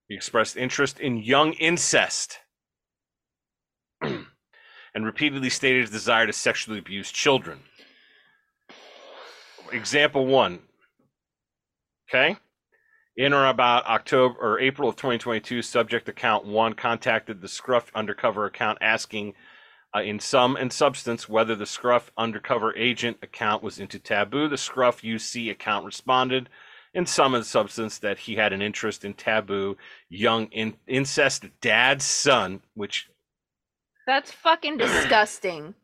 [0.08, 2.38] He expressed interest in young incest
[4.94, 7.60] and repeatedly stated his desire to sexually abuse children.
[9.72, 10.60] Example one.
[12.08, 12.36] Okay.
[13.16, 18.44] In or about October or April of 2022, subject account one contacted the Scruff undercover
[18.46, 19.34] account asking
[19.96, 24.58] Uh, in sum and substance, whether the Scruff undercover agent account was into Taboo, the
[24.58, 26.48] Scruff UC account responded
[26.94, 29.76] in sum and substance that he had an interest in Taboo,
[30.08, 33.08] young in- incest dad's son, which
[34.06, 35.74] That's fucking disgusting.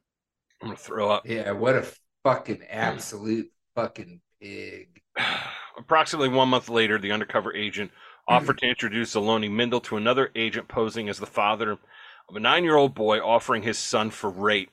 [0.63, 1.27] I'm gonna throw up.
[1.27, 1.87] Yeah, what a
[2.23, 2.63] fucking hmm.
[2.69, 5.01] absolute fucking pig.
[5.79, 7.91] Approximately one month later, the undercover agent
[8.29, 12.65] offered to introduce Zelony Mindell to another agent posing as the father of a nine
[12.65, 14.71] year old boy offering his son for rape.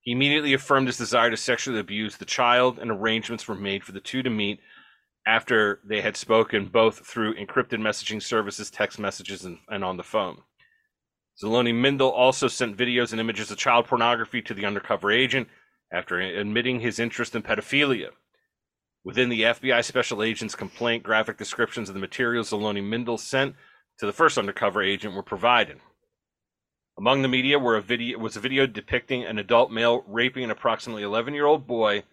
[0.00, 3.92] He immediately affirmed his desire to sexually abuse the child, and arrangements were made for
[3.92, 4.60] the two to meet
[5.26, 10.02] after they had spoken both through encrypted messaging services, text messages, and, and on the
[10.02, 10.38] phone.
[11.40, 15.48] Zelony Mindell also sent videos and images of child pornography to the undercover agent
[15.92, 18.10] after admitting his interest in pedophilia.
[19.04, 23.56] Within the FBI special agent's complaint, graphic descriptions of the materials Zelony Mindell sent
[23.98, 25.80] to the first undercover agent were provided.
[26.98, 30.50] Among the media were a video was a video depicting an adult male raping an
[30.50, 32.04] approximately 11-year-old boy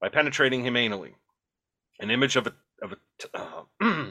[0.00, 1.14] by penetrating him anally.
[2.00, 2.96] An image of a of a
[3.80, 4.06] uh,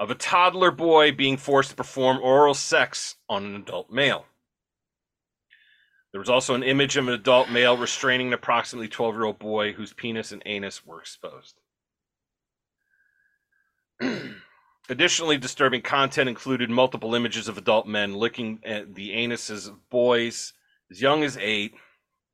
[0.00, 4.24] of a toddler boy being forced to perform oral sex on an adult male.
[6.10, 9.38] There was also an image of an adult male restraining an approximately 12 year old
[9.38, 11.60] boy whose penis and anus were exposed.
[14.88, 20.54] Additionally, disturbing content included multiple images of adult men licking at the anuses of boys
[20.90, 21.74] as young as eight,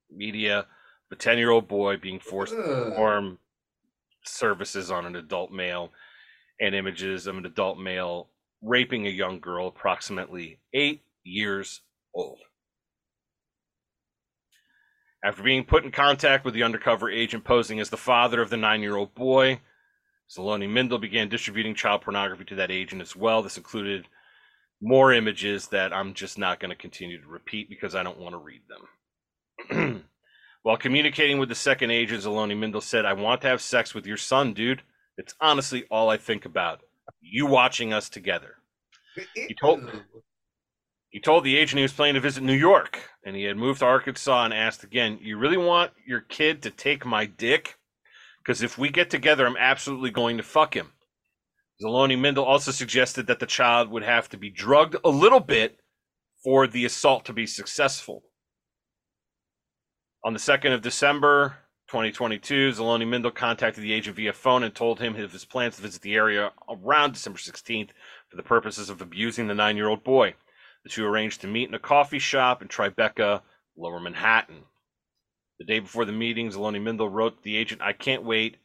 [0.08, 0.66] media of
[1.10, 3.38] a 10 year old boy being forced to perform
[4.24, 5.92] services on an adult male,
[6.60, 8.28] and images of an adult male
[8.62, 11.82] raping a young girl approximately eight years
[12.14, 12.38] old.
[15.24, 18.56] After being put in contact with the undercover agent posing as the father of the
[18.56, 19.60] nine year old boy,
[20.30, 23.42] Zelony Mindell began distributing child pornography to that agent as well.
[23.42, 24.08] This included
[24.80, 28.34] more images that I'm just not going to continue to repeat because I don't want
[28.34, 30.04] to read them.
[30.62, 34.06] While communicating with the second agent, Zelony Mindell said, I want to have sex with
[34.06, 34.82] your son, dude.
[35.16, 36.82] It's honestly all I think about.
[37.20, 38.56] You watching us together.
[39.34, 39.80] He told-
[41.08, 43.78] He told the agent he was planning to visit New York and he had moved
[43.78, 47.78] to Arkansas and asked again, You really want your kid to take my dick?
[48.38, 50.92] Because if we get together, I'm absolutely going to fuck him.
[51.82, 55.80] Zelony Mindell also suggested that the child would have to be drugged a little bit
[56.44, 58.22] for the assault to be successful.
[60.24, 61.56] On the 2nd of December
[61.88, 65.82] 2022, Zelony Mindell contacted the agent via phone and told him of his plans to
[65.82, 67.90] visit the area around December 16th
[68.28, 70.34] for the purposes of abusing the nine year old boy.
[70.82, 73.42] The two arranged to meet in a coffee shop in Tribeca,
[73.76, 74.64] Lower Manhattan.
[75.58, 78.56] The day before the meeting, Zelony Mindell wrote the agent, "I can't wait.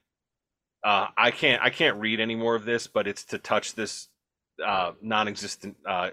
[0.83, 1.61] Uh, I can't.
[1.61, 4.09] I can't read any more of this, but it's to touch this
[4.65, 6.09] uh, non-existent uh,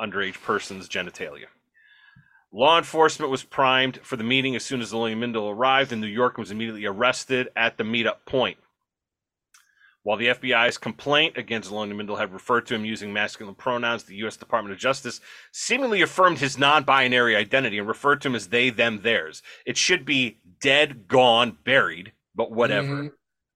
[0.00, 1.46] underage person's genitalia."
[2.52, 6.06] Law enforcement was primed for the meeting as soon as Zelony Mindell arrived and New
[6.06, 8.58] York was immediately arrested at the meetup point.
[10.02, 14.16] While the FBI's complaint against Zelony Mindell had referred to him using masculine pronouns, the
[14.16, 14.36] U.S.
[14.36, 15.20] Department of Justice
[15.52, 19.42] seemingly affirmed his non-binary identity and referred to him as they, them, theirs.
[19.64, 23.12] It should be dead, gone, buried, but whatever.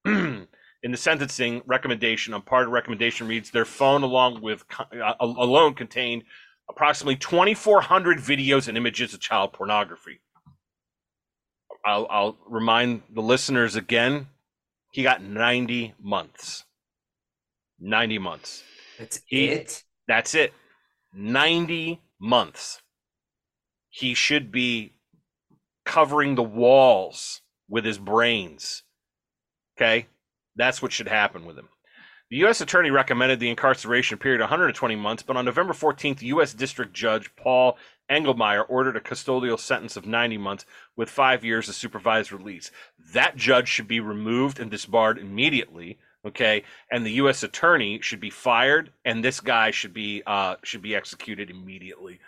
[0.06, 0.46] Mhm.
[0.82, 5.14] In the sentencing recommendation, on part of the recommendation reads their phone along with uh,
[5.18, 6.22] alone contained
[6.68, 10.20] approximately 2,400 videos and images of child pornography.
[11.84, 14.26] I'll, I'll remind the listeners again.
[14.92, 16.64] He got 90 months.
[17.78, 18.62] 90 months.
[18.98, 19.82] That's He- it.
[20.08, 20.52] That's it.
[21.12, 22.80] 90 months.
[23.90, 24.92] He should be
[25.84, 28.82] covering the walls with his brains.
[29.76, 30.06] Okay?
[30.56, 31.68] That's what should happen with him.
[32.30, 32.60] The U.S.
[32.60, 36.54] Attorney recommended the incarceration period 120 months, but on November 14th, U.S.
[36.54, 37.78] District Judge Paul
[38.10, 40.64] Engelmayer ordered a custodial sentence of 90 months
[40.96, 42.72] with five years of supervised release.
[43.12, 45.98] That judge should be removed and disbarred immediately.
[46.26, 47.44] Okay, and the U.S.
[47.44, 52.18] Attorney should be fired, and this guy should be uh, should be executed immediately.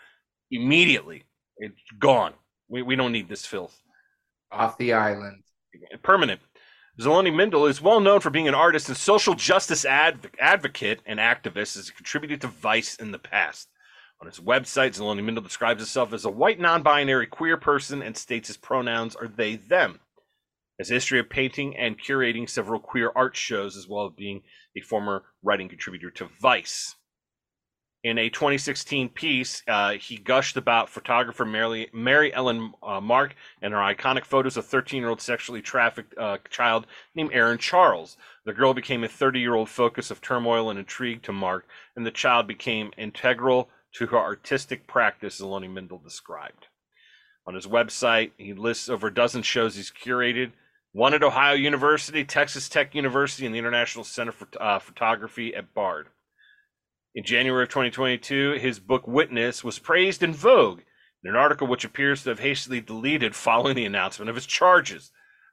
[0.52, 1.24] Immediately,
[1.56, 2.34] it's gone.
[2.68, 3.82] We we don't need this filth
[4.52, 5.42] Off the island.
[6.04, 6.40] permanent.
[7.00, 11.20] Zelony Mindell is well known for being an artist and social justice adv- advocate and
[11.20, 13.68] activist as he contributed to Vice in the past.
[14.20, 18.16] On his website, Zelony Mindell describes himself as a white non binary queer person and
[18.16, 20.00] states his pronouns are they, them.
[20.80, 24.42] Has a history of painting and curating several queer art shows, as well as being
[24.76, 26.96] a former writing contributor to Vice.
[28.04, 33.74] In a 2016 piece, uh, he gushed about photographer Mary, Mary Ellen uh, Mark and
[33.74, 38.16] her iconic photos of 13 year old sexually trafficked uh, child named Aaron Charles.
[38.44, 42.06] The girl became a 30 year old focus of turmoil and intrigue to Mark, and
[42.06, 46.68] the child became integral to her artistic practice, Zelony Mindell described.
[47.46, 48.30] on his website.
[48.36, 50.52] He lists over a dozen shows he's curated.
[50.92, 55.74] One at Ohio University, Texas Tech University, and the International Center for uh, Photography at
[55.74, 56.08] Bard.
[57.18, 60.82] In January of 2022, his book Witness was praised in Vogue
[61.24, 65.10] in an article which appears to have hastily deleted following the announcement of his charges.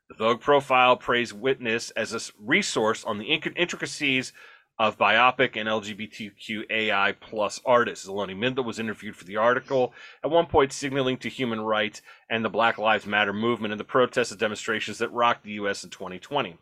[0.07, 4.31] The Vogue profile praised Witness as a resource on the intricacies
[4.77, 8.07] of BIPOC and LGBTQAI plus artists.
[8.07, 9.91] Zelony Mindell was interviewed for the article,
[10.23, 13.85] at one point signaling to human rights and the Black Lives Matter movement and the
[13.85, 15.83] protests and demonstrations that rocked the U.S.
[15.83, 16.59] in 2020.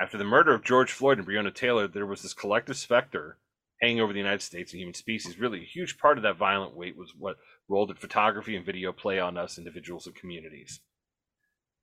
[0.00, 3.36] After the murder of George Floyd and Breonna Taylor, there was this collective specter
[3.84, 5.38] hanging over the United States and human species.
[5.38, 7.36] Really, a huge part of that violent weight was what
[7.68, 10.80] role did photography and video play on us individuals and communities?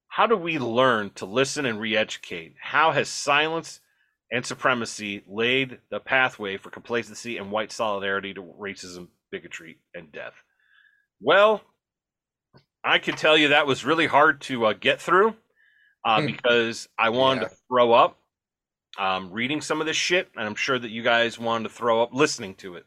[0.07, 2.55] How do we learn to listen and re educate?
[2.59, 3.81] How has silence
[4.31, 10.33] and supremacy laid the pathway for complacency and white solidarity to racism, bigotry, and death?
[11.21, 11.61] Well,
[12.83, 15.35] I can tell you that was really hard to uh, get through
[16.03, 16.25] uh, hmm.
[16.25, 17.47] because I wanted yeah.
[17.49, 18.17] to throw up
[18.97, 22.01] um, reading some of this shit, and I'm sure that you guys wanted to throw
[22.01, 22.85] up listening to it.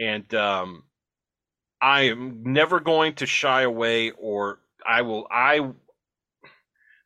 [0.00, 0.84] And um,
[1.80, 5.26] I am never going to shy away, or I will.
[5.30, 5.72] I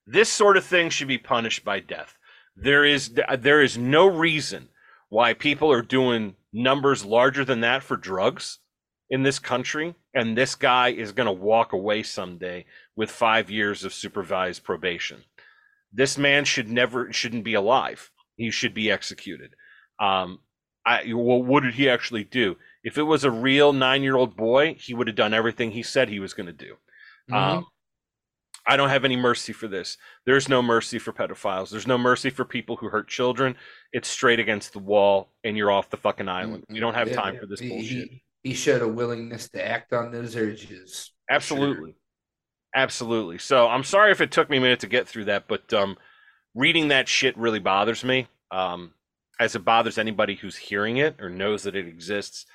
[0.07, 2.17] this sort of thing should be punished by death.
[2.57, 4.69] There is there is no reason
[5.09, 8.59] why people are doing numbers larger than that for drugs
[9.11, 12.65] in this country, and this guy is going to walk away someday
[12.97, 15.25] with five years of supervised probation.
[15.93, 18.11] This man should never shouldn't be alive.
[18.37, 19.55] He should be executed.
[20.01, 20.39] Um,
[20.85, 22.57] I well, what did he actually do?
[22.83, 25.83] If it was a real nine year old boy, he would have done everything he
[25.83, 26.75] said he was going to do.
[27.31, 27.35] Mm-hmm.
[27.35, 27.67] Um,
[28.67, 29.97] I don't have any mercy for this.
[30.25, 31.71] There's no mercy for pedophiles.
[31.71, 33.57] There's no mercy for people who hurt children.
[33.93, 36.65] It's straight against the wall, and you're off the fucking island.
[36.65, 36.81] Mm-hmm.
[36.81, 38.09] Don't have yeah, time for this he, bullshit.
[38.45, 41.13] He, showed a willingness to act on those urges.
[41.29, 41.99] Absolutely, sure.
[42.75, 43.39] Absolutely.
[43.39, 45.97] So I'm sorry if it took me a minute to get through that, but um,
[46.55, 48.29] reading that shit really bothers me.
[48.51, 48.93] Um,
[49.43, 52.47] as it bothers anybody who's hearing it or knows that it exists.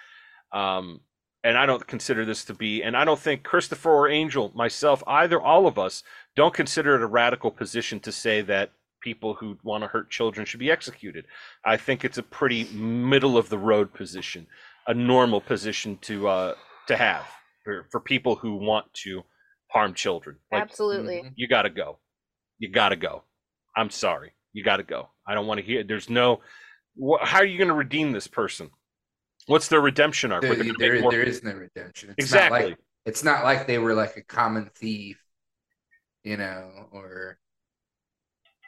[0.53, 1.01] Um,
[1.43, 5.03] and I don't consider this to be, and I don't think Christopher or Angel, myself,
[5.06, 6.03] either, all of us,
[6.36, 10.45] don't consider it a radical position to say that people who want to hurt children
[10.45, 11.25] should be executed.
[11.65, 14.47] I think it's a pretty middle of the road position,
[14.88, 16.56] a normal position to uh,
[16.88, 17.25] to have
[17.63, 19.23] for, for people who want to
[19.67, 20.38] harm children.
[20.51, 21.34] Like, Absolutely, mm-hmm.
[21.36, 21.99] you got to go.
[22.60, 23.23] You got to go.
[23.75, 25.10] I'm sorry, you got to go.
[25.27, 25.84] I don't want to hear.
[25.84, 26.41] There's no.
[27.21, 28.71] How are you going to redeem this person?
[29.45, 30.41] What's their redemption arc?
[30.41, 31.12] There, there, more...
[31.12, 32.15] there is no redemption.
[32.17, 32.60] It's exactly.
[32.60, 35.17] Not like, it's not like they were like a common thief,
[36.23, 37.38] you know, or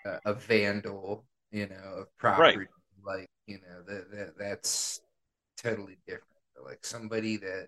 [0.06, 2.60] a, a vandal, you know, of property.
[2.60, 2.68] Right.
[3.04, 5.02] Like, you know, that, that that's
[5.58, 6.26] totally different.
[6.64, 7.68] Like somebody that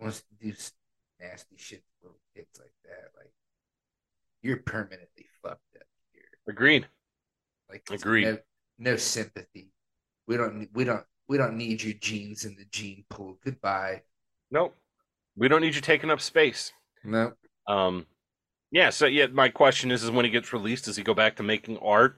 [0.00, 0.52] wants to do
[1.20, 3.32] nasty shit to little kids like that, like
[4.42, 6.22] you're permanently fucked up here.
[6.48, 6.86] Agreed.
[7.70, 8.24] Like agreed.
[8.24, 8.38] No,
[8.78, 9.70] no sympathy.
[10.26, 10.68] We don't.
[10.74, 13.38] We don't we don't need your genes in the gene pool.
[13.44, 14.02] Goodbye.
[14.50, 14.74] Nope.
[15.36, 16.72] We don't need you taking up space.
[17.04, 17.32] No.
[17.66, 18.06] Um,
[18.70, 18.90] yeah.
[18.90, 21.42] So yeah, my question is: is when he gets released, does he go back to
[21.42, 22.16] making art?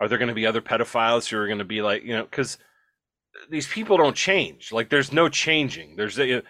[0.00, 2.24] Are there going to be other pedophiles who are going to be like, you know,
[2.24, 2.58] because
[3.50, 4.72] these people don't change.
[4.72, 5.96] Like, there's no changing.
[5.96, 6.42] There's a,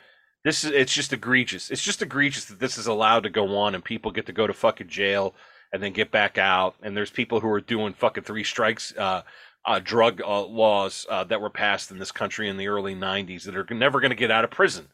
[0.45, 1.71] this is it's just egregious.
[1.71, 4.47] It's just egregious that this is allowed to go on and people get to go
[4.47, 5.35] to fucking jail
[5.73, 6.75] and then get back out.
[6.83, 9.23] And there's people who are doing fucking three strikes uh,
[9.65, 13.45] uh, drug uh, laws uh, that were passed in this country in the early 90s
[13.45, 14.89] that are never going to get out of prison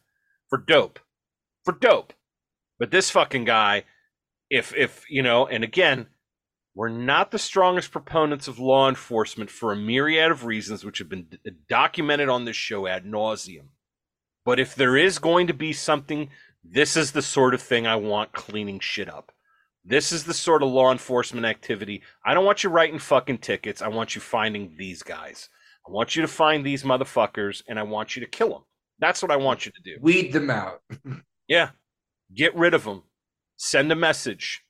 [0.49, 0.99] for dope.
[1.65, 2.13] For dope.
[2.77, 3.83] But this fucking guy,
[4.49, 6.07] if, if, you know, and again,
[6.75, 11.09] we're not the strongest proponents of law enforcement for a myriad of reasons, which have
[11.09, 11.37] been d-
[11.67, 13.69] documented on this show ad nauseum.
[14.49, 16.31] But if there is going to be something,
[16.63, 19.31] this is the sort of thing I want cleaning shit up.
[19.85, 22.01] This is the sort of law enforcement activity.
[22.25, 23.83] I don't want you writing fucking tickets.
[23.83, 25.49] I want you finding these guys.
[25.87, 28.63] I want you to find these motherfuckers and I want you to kill them.
[28.97, 29.97] That's what I want you to do.
[30.01, 30.81] Weed them out.
[31.47, 31.69] yeah.
[32.33, 33.03] Get rid of them.
[33.55, 34.63] Send a message.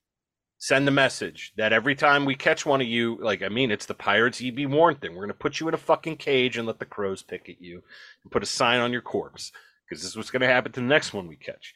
[0.58, 3.86] Send a message that every time we catch one of you, like, I mean, it's
[3.86, 5.12] the Pirates Ye Be Warned thing.
[5.12, 7.62] We're going to put you in a fucking cage and let the crows pick at
[7.62, 7.82] you
[8.26, 9.54] and put a sign on your corpse
[9.90, 11.74] because this is what's going to happen to the next one we catch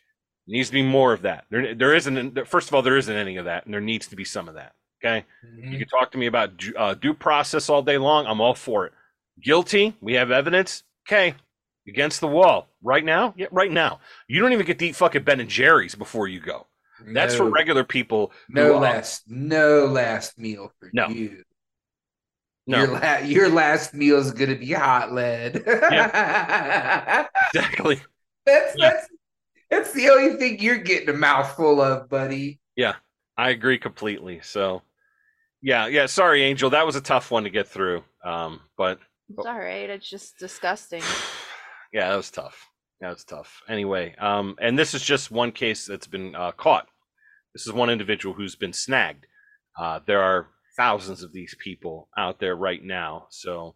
[0.47, 1.45] needs to be more of that.
[1.49, 2.47] There, there isn't.
[2.47, 4.55] First of all, there isn't any of that, and there needs to be some of
[4.55, 4.73] that.
[5.03, 5.71] Okay, mm-hmm.
[5.71, 8.25] you can talk to me about uh, due process all day long.
[8.25, 8.93] I'm all for it.
[9.41, 9.95] Guilty.
[10.01, 10.83] We have evidence.
[11.07, 11.35] Okay,
[11.87, 13.33] against the wall right now.
[13.37, 13.99] Yeah, right now.
[14.27, 16.67] You don't even get to eat fucking Ben and Jerry's before you go.
[17.05, 18.31] That's no, for regular people.
[18.47, 21.09] No last, no last meal for no.
[21.09, 21.43] you.
[22.65, 22.77] No.
[22.79, 25.63] Your, la- your last meal is going to be hot lead.
[25.67, 27.27] yeah.
[27.53, 28.01] exactly.
[28.45, 28.89] That's yeah.
[28.89, 29.07] that's
[29.69, 32.59] That's the only thing you're getting a mouthful of, buddy.
[32.75, 32.93] Yeah,
[33.37, 34.39] I agree completely.
[34.43, 34.81] So,
[35.61, 36.05] yeah, yeah.
[36.05, 38.03] Sorry, Angel, that was a tough one to get through.
[38.23, 38.99] Um, but
[39.29, 39.89] It's all right.
[39.89, 41.01] It's just disgusting.
[41.93, 42.69] yeah, that was tough.
[43.01, 43.61] That was tough.
[43.67, 46.87] Anyway, um, and this is just one case that's been uh, caught.
[47.53, 49.27] This is one individual who's been snagged.
[49.77, 53.27] Uh, there are thousands of these people out there right now.
[53.29, 53.75] So,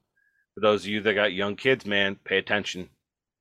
[0.53, 2.89] for those of you that got young kids, man, pay attention.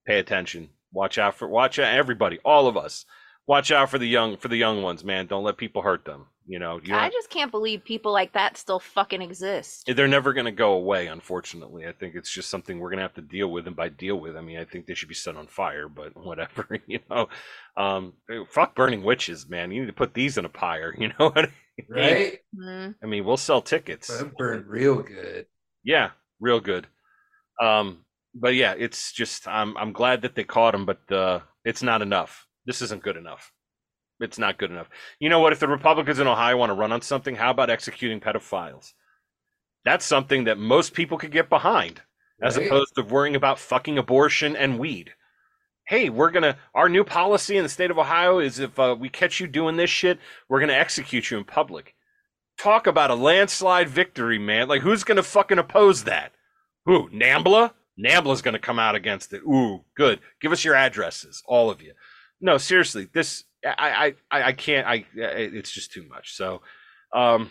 [0.07, 0.70] Pay attention.
[0.92, 3.04] Watch out for watch out everybody, all of us.
[3.47, 5.26] Watch out for the young for the young ones, man.
[5.26, 6.26] Don't let people hurt them.
[6.49, 9.84] You know, you I just can't believe people like that still fucking exist.
[9.94, 13.03] they're never going to go away unfortunately i think it's just something we're going to
[13.03, 15.14] have to deal with and by deal with i mean i think they should be
[15.14, 17.28] set on fire but whatever you know
[17.76, 18.12] um
[18.49, 21.38] fuck burning witches man you need to put these in a pyre you know what
[21.38, 21.86] I mean?
[21.90, 22.38] Right?
[22.57, 22.94] Mm.
[23.03, 25.47] i mean we'll sell tickets That burned real good.
[25.82, 26.86] yeah real good
[27.61, 28.05] um
[28.36, 32.03] but yeah it's just i'm i'm glad that they caught him but uh it's not
[32.03, 33.52] enough this isn't good enough.
[34.20, 34.88] It's not good enough.
[35.18, 35.52] You know what?
[35.52, 38.92] If the republicans in ohio want to run on something how about executing pedophiles?
[39.84, 42.02] That's something that most people could get behind
[42.42, 42.66] as Right?
[42.66, 45.14] opposed to worrying about fucking abortion and weed.
[45.86, 49.08] Hey we're gonna our new policy in the state of ohio is if uh, we
[49.08, 51.94] catch you doing this shit we're gonna execute you in public.
[52.58, 54.66] Talk about a landslide victory man.
[54.66, 56.32] Like who's gonna fucking oppose that?
[56.86, 57.10] Who?
[57.10, 57.72] Nambla?
[58.02, 59.42] Nambla's gonna come out against it.
[59.42, 60.20] Ooh good.
[60.40, 61.92] Give us your addresses all of you
[62.41, 66.62] no seriously this i i i, I can't i it's just too much so
[67.12, 67.51] um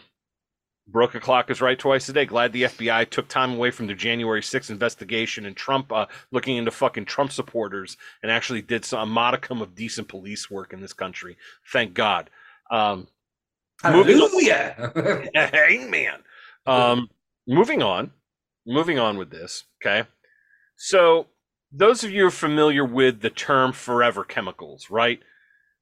[0.88, 2.26] Broke a clock is right twice a day.
[2.26, 6.58] Glad the FBI took time away from their January 6th investigation and Trump uh, looking
[6.58, 10.82] into fucking Trump supporters and actually did some a modicum of decent police work in
[10.82, 11.38] this country.
[11.74, 12.30] Thank God.
[12.70, 13.08] Um,
[13.82, 14.92] Hallelujah.
[15.36, 16.20] Amen.
[16.68, 17.10] Um,
[17.48, 18.12] moving on,
[18.68, 19.64] moving on with this.
[19.84, 20.08] Okay,
[20.76, 21.26] so
[21.78, 25.20] those of you are familiar with the term "forever chemicals," right?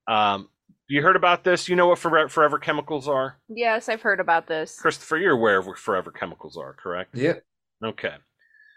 [0.08, 0.50] Um,
[0.88, 1.70] you heard about this?
[1.70, 3.40] You know what forever, forever chemicals are?
[3.48, 4.78] Yes, I've heard about this.
[4.80, 7.16] Christopher, you're aware of what forever chemicals are, correct?
[7.16, 7.44] yep.
[7.84, 8.16] Okay.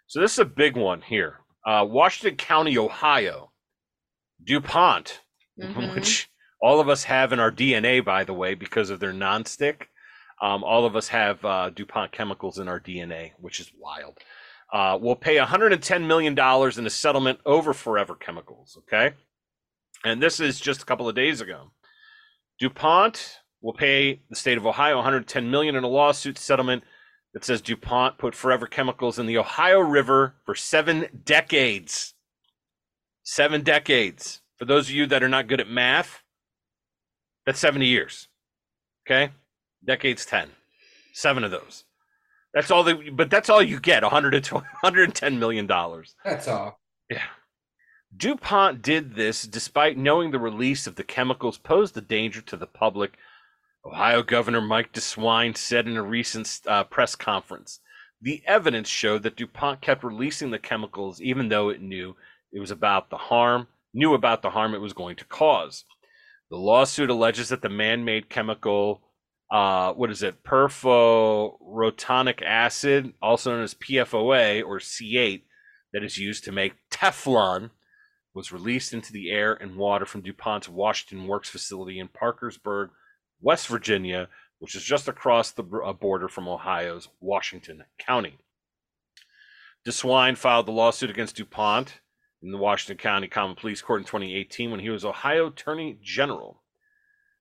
[0.06, 1.40] So this is a big one here.
[1.66, 3.50] Uh, Washington County, Ohio.
[4.44, 5.20] DuPont,
[5.58, 5.94] Mhm.
[5.94, 6.28] which
[6.60, 9.86] all of us have in our DNA, by the way, because of their nonstick.
[10.40, 14.18] Um, all of us have uh, DuPont chemicals in our DNA, which is wild.
[14.76, 19.14] Uh, we'll pay $110 million in a settlement over Forever Chemicals, okay?
[20.04, 21.70] And this is just a couple of days ago.
[22.60, 26.84] DuPont will pay the state of Ohio 110 million in a lawsuit settlement
[27.32, 32.12] that says DuPont put Forever Chemicals in the Ohio River for seven decades.
[33.22, 34.42] Seven decades.
[34.58, 36.22] For those of you that are not good at math,
[37.46, 38.28] that's 70 years.
[39.06, 39.32] Okay?
[39.82, 40.50] Decades 10.
[41.14, 41.84] Seven of those.
[42.56, 46.14] That's all they, but that's all you get 120, 110 million dollars.
[46.24, 46.80] That's all.
[47.10, 47.20] Yeah.
[48.16, 52.66] DuPont did this despite knowing the release of the chemicals posed a danger to the
[52.66, 53.18] public.
[53.84, 57.80] Ohio Governor Mike DeSwine said in a recent uh, press conference.
[58.22, 62.16] The evidence showed that DuPont kept releasing the chemicals even though it knew
[62.52, 65.84] it was about the harm, knew about the harm it was going to cause.
[66.48, 69.02] The lawsuit alleges that the man made chemical,
[69.50, 75.42] uh, what is it, perfluorotonic acid, also known as PFOA or C8,
[75.92, 77.70] that is used to make Teflon
[78.34, 82.90] was released into the air and water from DuPont's Washington Works facility in Parkersburg,
[83.40, 84.28] West Virginia,
[84.58, 88.38] which is just across the uh, border from Ohio's Washington County.
[89.86, 92.00] DeSwine filed the lawsuit against DuPont
[92.42, 96.62] in the Washington County Common Pleas Court in 2018 when he was Ohio Attorney General.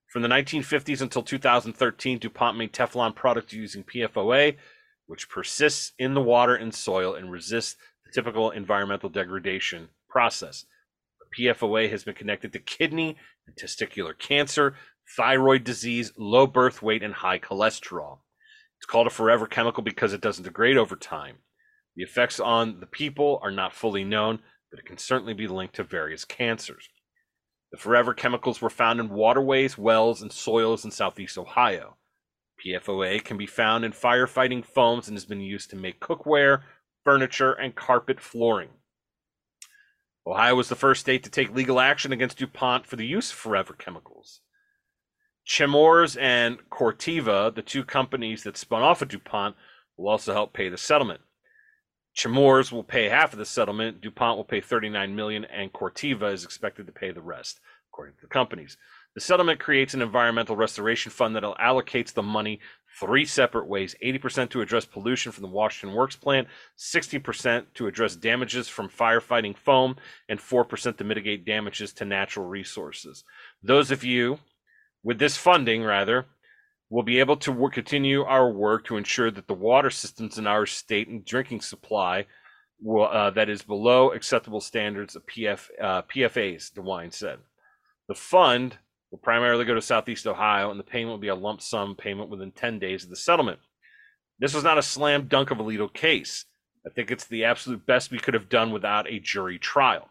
[0.08, 4.56] From the 1950s until 2013, DuPont made Teflon products using PFOA,
[5.06, 10.64] which persists in the water and soil and resists the typical environmental degradation process.
[11.38, 14.74] PFOA has been connected to kidney and testicular cancer,
[15.16, 18.18] thyroid disease, low birth weight, and high cholesterol.
[18.78, 21.36] It's called a forever chemical because it doesn't degrade over time.
[21.94, 24.40] The effects on the people are not fully known,
[24.70, 26.88] but it can certainly be linked to various cancers.
[27.76, 31.98] The forever chemicals were found in waterways, wells, and soils in southeast Ohio.
[32.64, 36.62] PFOA can be found in firefighting foams and has been used to make cookware,
[37.04, 38.70] furniture, and carpet flooring.
[40.26, 43.36] Ohio was the first state to take legal action against DuPont for the use of
[43.36, 44.40] forever chemicals.
[45.46, 49.54] Chemours and Corteva, the two companies that spun off of DuPont,
[49.98, 51.20] will also help pay the settlement.
[52.16, 56.44] Chemours will pay half of the settlement, DuPont will pay 39 million and Corteva is
[56.44, 57.60] expected to pay the rest,
[57.92, 58.78] according to the companies.
[59.14, 62.60] The settlement creates an environmental restoration fund that allocates the money
[62.98, 66.48] three separate ways 80% to address pollution from the Washington Works plant,
[66.78, 69.96] 60% to address damages from firefighting foam,
[70.28, 73.24] and 4% to mitigate damages to natural resources.
[73.62, 74.38] Those of you
[75.02, 76.26] with this funding, rather,
[76.88, 80.46] will be able to work, continue our work to ensure that the water systems in
[80.46, 82.26] our state and drinking supply
[82.80, 87.38] will, uh, that is below acceptable standards of PF, uh, PFAs, DeWine said.
[88.08, 88.78] The fund
[89.10, 92.30] will primarily go to Southeast Ohio, and the payment will be a lump sum payment
[92.30, 93.58] within 10 days of the settlement.
[94.38, 96.44] This was not a slam dunk of a legal case.
[96.86, 100.08] I think it's the absolute best we could have done without a jury trial.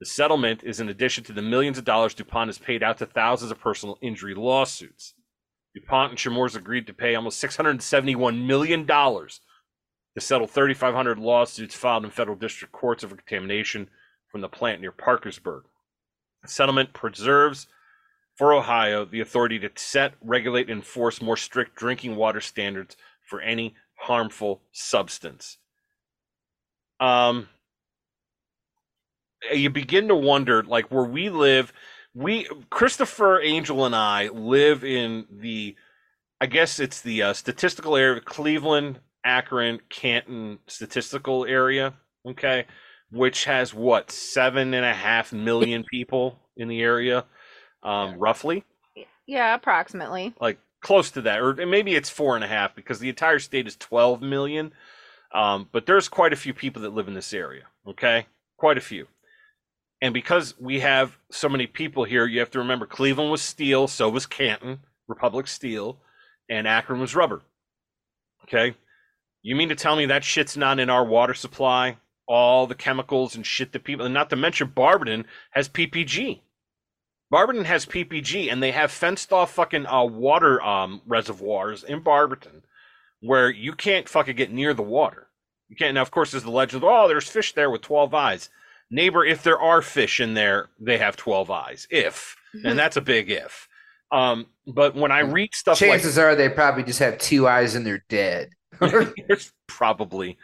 [0.00, 3.06] The settlement is in addition to the millions of dollars DuPont has paid out to
[3.06, 5.14] thousands of personal injury lawsuits.
[5.74, 12.10] DuPont and Chemours agreed to pay almost $671 million to settle 3,500 lawsuits filed in
[12.10, 13.88] federal district courts over contamination
[14.28, 15.62] from the plant near Parkersburg.
[16.42, 17.66] The settlement preserves
[18.36, 22.96] for Ohio the authority to set, regulate, and enforce more strict drinking water standards
[23.28, 25.58] for any harmful substance.
[26.98, 27.48] Um,
[29.52, 31.72] you begin to wonder, like where we live,
[32.14, 35.76] we Christopher Angel and I live in the,
[36.40, 41.94] I guess it's the uh, statistical area of Cleveland, Akron, Canton statistical area.
[42.28, 42.66] Okay,
[43.10, 47.24] which has what seven and a half million people in the area,
[47.82, 48.62] um, roughly,
[49.26, 50.34] Yeah, approximately.
[50.40, 53.66] like close to that, or maybe it's four and a half because the entire state
[53.66, 54.72] is twelve million.
[55.32, 57.62] Um, but there's quite a few people that live in this area.
[57.88, 58.26] Okay,
[58.58, 59.06] quite a few.
[60.02, 63.86] And because we have so many people here, you have to remember Cleveland was steel,
[63.86, 65.98] so was Canton, Republic Steel,
[66.48, 67.42] and Akron was rubber.
[68.44, 68.74] Okay?
[69.42, 71.98] You mean to tell me that shit's not in our water supply?
[72.26, 76.40] All the chemicals and shit that people, and not to mention Barberton has PPG.
[77.30, 82.62] Barberton has PPG, and they have fenced off fucking uh, water um, reservoirs in Barberton
[83.20, 85.28] where you can't fucking get near the water.
[85.68, 85.94] You can't.
[85.94, 86.82] Now, of course, there's the legend.
[86.84, 88.50] Oh, there's fish there with 12 eyes
[88.90, 92.36] neighbor if there are fish in there they have 12 eyes if.
[92.64, 93.68] And that's a big if.
[94.12, 97.86] Um but when i read stuff Chances are they probably just have two eyes and
[97.86, 98.50] they're dead.
[99.68, 100.36] probably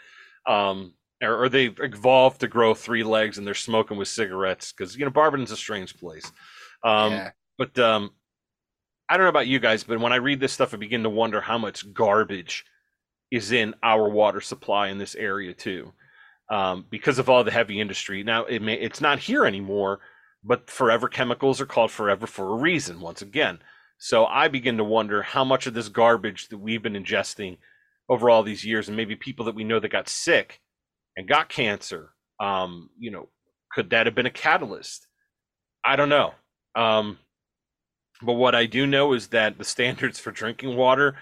[0.46, 4.96] um or, or they've evolved to grow three legs and they're smoking with cigarettes because
[4.96, 6.30] you know barberton's a strange place.
[6.84, 7.30] Um yeah.
[7.58, 8.10] but um
[9.08, 11.10] i don't know about you guys but when i read this stuff i begin to
[11.10, 12.64] wonder how much garbage
[13.30, 15.92] is in our water supply in this area too
[16.50, 18.22] um, because of all the heavy industry.
[18.22, 20.00] Now it may it's not here anymore,
[20.44, 23.00] but forever chemicals are called forever for a reason.
[23.00, 23.58] Once again,
[23.98, 27.58] so I begin to wonder how much of this garbage that we've been ingesting
[28.08, 30.60] over all these years, and maybe people that we know that got sick
[31.16, 33.28] and got cancer, um, you know,
[33.72, 35.08] could that have been a catalyst?
[35.84, 36.32] I don't know.
[36.74, 37.18] Um,
[38.22, 41.16] but what I do know is that the standards for drinking water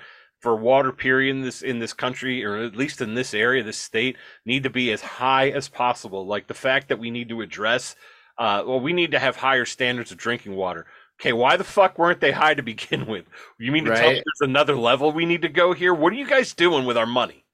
[0.45, 3.79] for water period in this in this country or at least in this area this
[3.79, 6.27] state need to be as high as possible.
[6.27, 7.97] Like the fact that we need to address
[8.37, 10.85] uh, well we need to have higher standards of drinking water.
[11.19, 13.25] Okay why the fuck weren't they high to begin with?
[13.59, 15.95] You mean to tell me there's another level we need to go here?
[15.95, 17.47] What are you guys doing with our money?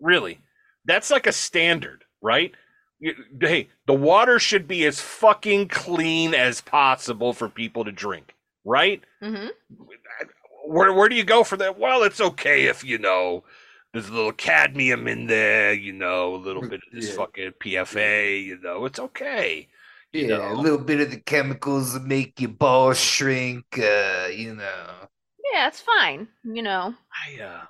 [0.00, 0.38] Really?
[0.84, 2.52] That's like a standard right?
[3.40, 9.02] Hey the water should be as fucking clean as possible for people to drink right?
[9.20, 9.48] Hmm
[10.68, 11.78] where where do you go for that?
[11.78, 13.44] Well, it's okay if you know
[13.92, 17.16] there's a little cadmium in there, you know, a little bit of this Yeah.
[17.16, 19.68] fucking PFA, you know, it's okay.
[20.12, 24.54] you Yeah, a little bit of the chemicals that make your balls shrink, uh, you
[24.54, 25.08] know.
[25.52, 26.28] Yeah, it's fine.
[26.44, 26.94] You know.
[27.26, 27.64] I uh,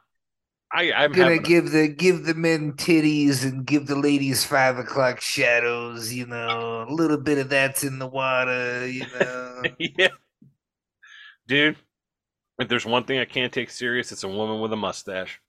[0.72, 4.78] I I'm Gonna having, give the give the men titties and give the ladies five
[4.78, 6.84] o'clock shadows, you know.
[6.88, 9.72] A little bit of that's in the water, you know.
[9.78, 10.08] yeah,
[11.46, 11.76] dude.
[12.58, 15.40] If there's one thing I can't take serious, it's a woman with a mustache.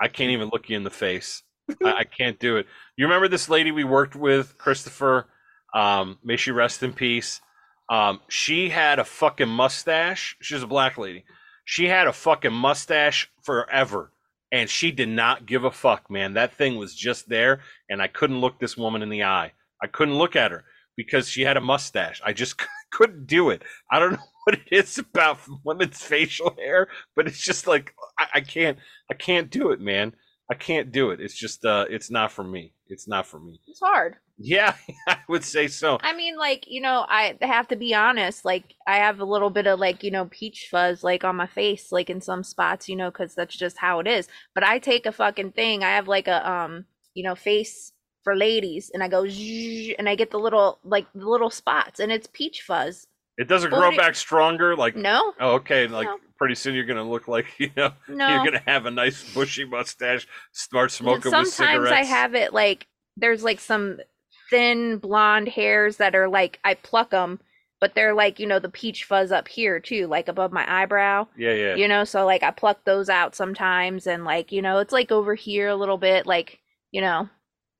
[0.00, 1.42] I can't even look you in the face.
[1.84, 2.66] I, I can't do it.
[2.96, 5.26] You remember this lady we worked with, Christopher?
[5.74, 7.40] Um, may she rest in peace.
[7.88, 10.36] Um, she had a fucking mustache.
[10.40, 11.24] She's a black lady.
[11.64, 14.12] She had a fucking mustache forever,
[14.52, 16.34] and she did not give a fuck, man.
[16.34, 19.52] That thing was just there, and I couldn't look this woman in the eye.
[19.82, 20.64] I couldn't look at her
[20.96, 22.20] because she had a mustache.
[22.24, 22.60] I just
[22.92, 23.62] couldn't do it.
[23.90, 28.26] I don't know what it is about women's facial hair, but it's just like I,
[28.34, 28.78] I can't.
[29.10, 30.14] I can't do it, man.
[30.50, 31.20] I can't do it.
[31.20, 32.74] It's just uh it's not for me.
[32.88, 33.60] It's not for me.
[33.68, 34.16] It's hard.
[34.42, 34.74] Yeah,
[35.06, 35.98] I would say so.
[36.02, 38.44] I mean, like, you know, I have to be honest.
[38.44, 41.46] Like, I have a little bit of, like, you know, peach fuzz, like, on my
[41.46, 44.28] face, like, in some spots, you know, because that's just how it is.
[44.54, 45.84] But I take a fucking thing.
[45.84, 47.92] I have, like, a, um, you know, face
[48.24, 52.10] for ladies, and I go, and I get the little, like, the little spots, and
[52.10, 53.06] it's peach fuzz.
[53.38, 54.76] It doesn't Well, grow back stronger.
[54.76, 56.18] Like, No, oh, okay, like No.
[56.36, 58.28] pretty soon you're gonna look like you know no.
[58.28, 61.90] you're gonna have a nice bushy mustache, start smoking with Sometimes.
[61.90, 63.98] I have it like there's like some
[64.50, 67.40] thin blonde hairs that are like I pluck them,
[67.80, 71.26] but they're like you know the peach fuzz up here too, like above my eyebrow.
[71.36, 71.74] Yeah, yeah.
[71.76, 75.10] You know, so like I pluck those out sometimes, and like you know it's like
[75.12, 76.58] over here a little bit, like
[76.90, 77.28] you know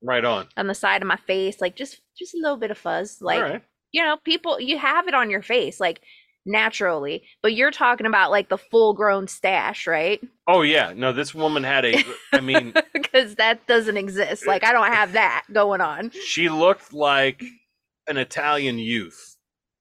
[0.03, 0.47] Right on.
[0.57, 3.61] on the side of my face, like just just a little bit of fuzz, like.
[3.91, 6.01] You know people you have it on your face like
[6.45, 10.21] naturally, but you're talking about like the full grown stash, right?
[10.47, 10.93] Oh yeah.
[10.95, 12.03] No, this woman had a.
[12.33, 14.47] I mean, because that doesn't exist.
[14.47, 16.11] Like I don't have that going on.
[16.11, 17.43] she looked like
[18.07, 19.37] an Italian youth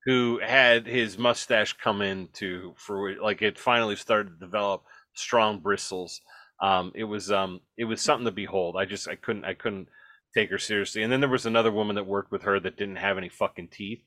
[0.07, 4.83] who had his mustache come into for like it finally started to develop
[5.15, 6.21] strong bristles.
[6.63, 8.77] Um, it was um, it was something to behold.
[8.79, 9.89] I just I couldn't I couldn't
[10.35, 11.03] take her seriously.
[11.03, 13.69] And then there was another woman that worked with her that didn't have any fucking
[13.69, 14.03] teeth.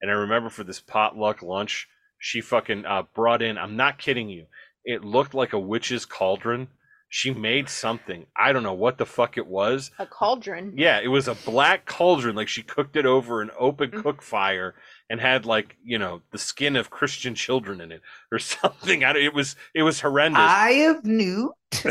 [0.00, 1.88] And I remember for this potluck lunch,
[2.18, 3.58] she fucking uh, brought in.
[3.58, 4.46] I'm not kidding you.
[4.84, 6.68] It looked like a witch's cauldron.
[7.10, 8.26] She made something.
[8.36, 9.90] I don't know what the fuck it was.
[9.98, 10.74] A cauldron.
[10.76, 12.36] Yeah, it was a black cauldron.
[12.36, 14.02] Like she cooked it over an open Mm.
[14.02, 14.74] cook fire
[15.08, 19.04] and had like you know the skin of Christian children in it or something.
[19.04, 20.38] I, don't- it was it was horrendous.
[20.42, 21.52] Eye of Newt.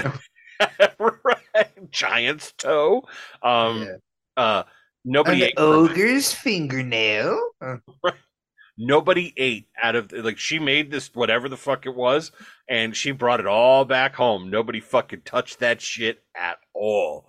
[1.00, 1.38] right.
[1.92, 3.04] Giant's toe.
[3.42, 3.84] Um.
[3.84, 3.96] Yeah.
[4.44, 4.64] Uh.
[5.06, 5.54] Nobody An ate.
[5.58, 7.40] ogre's fingernail.
[8.78, 12.32] Nobody ate out of like she made this whatever the fuck it was,
[12.70, 14.50] and she brought it all back home.
[14.52, 17.28] Nobody fucking touched that shit at all.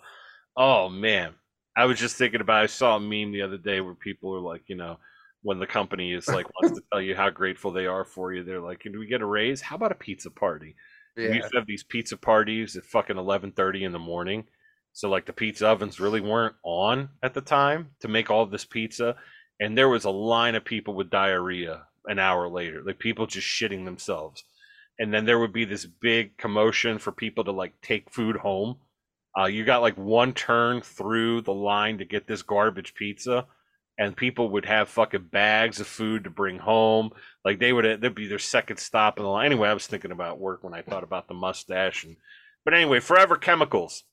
[0.57, 1.35] Oh man,
[1.77, 2.65] I was just thinking about.
[2.65, 4.99] I saw a meme the other day where people are like, you know,
[5.43, 8.45] when the company is like wants to tell you how grateful they are for you,
[8.45, 9.63] they're like, "Can we get a raise?
[9.63, 10.75] How about a pizza party?"
[11.19, 14.45] We used to have these pizza parties at fucking eleven thirty in the morning.
[14.93, 18.65] So like the pizza ovens really weren't on at the time to make all this
[18.65, 19.17] pizza,
[19.61, 23.47] and there was a line of people with diarrhea an hour later, like people just
[23.47, 24.45] shitting themselves.
[24.99, 28.77] And then there would be this big commotion for people to like take food home.
[29.39, 33.47] Uh, you got like one turn through the line to get this garbage pizza,
[33.99, 37.11] and people would have fucking bags of food to bring home.
[37.45, 39.47] Like they would, there'd be their second stop in the line.
[39.47, 42.17] Anyway, I was thinking about work when I thought about the mustache, and
[42.65, 44.05] but anyway, forever chemicals,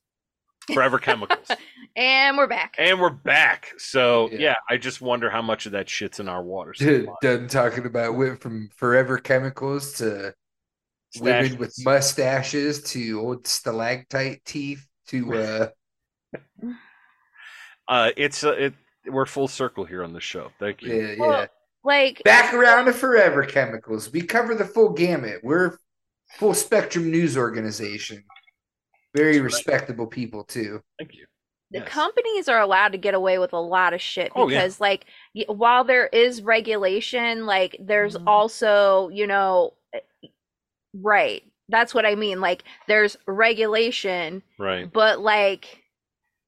[0.73, 1.47] forever chemicals,
[1.97, 2.75] And we're back.
[2.77, 3.71] and we're back.
[3.77, 4.37] So yeah.
[4.39, 4.55] Yeah.
[4.69, 7.07] I just wonder how much of that shit's in our water Dude.
[7.21, 10.33] Done talking about went from forever chemicals to
[11.19, 15.71] women with mustaches to old stalactite teeth to
[16.63, 16.71] uh
[17.87, 18.73] Uh, it's uh, it.
[19.07, 20.51] We're full circle here on the show.
[20.59, 20.93] Thank you.
[20.95, 21.19] yeah, yeah.
[21.19, 21.47] Well,
[21.83, 24.11] Like Back around to forever chemicals.
[24.11, 25.41] We cover the full gamut.
[25.43, 25.77] We're
[26.37, 28.23] full spectrum news organization.
[29.15, 30.81] Very respectable people too.
[30.99, 31.25] Thank you.
[31.71, 31.89] the Yes.
[31.89, 34.59] companies are allowed to get away with a lot of shit Oh, yeah.
[34.59, 35.05] because like
[35.47, 38.23] while there is regulation like there's Mhm.
[38.27, 39.99] also you know eh,
[40.93, 44.91] right that's what i mean like there's regulation Right.
[44.93, 45.81] but like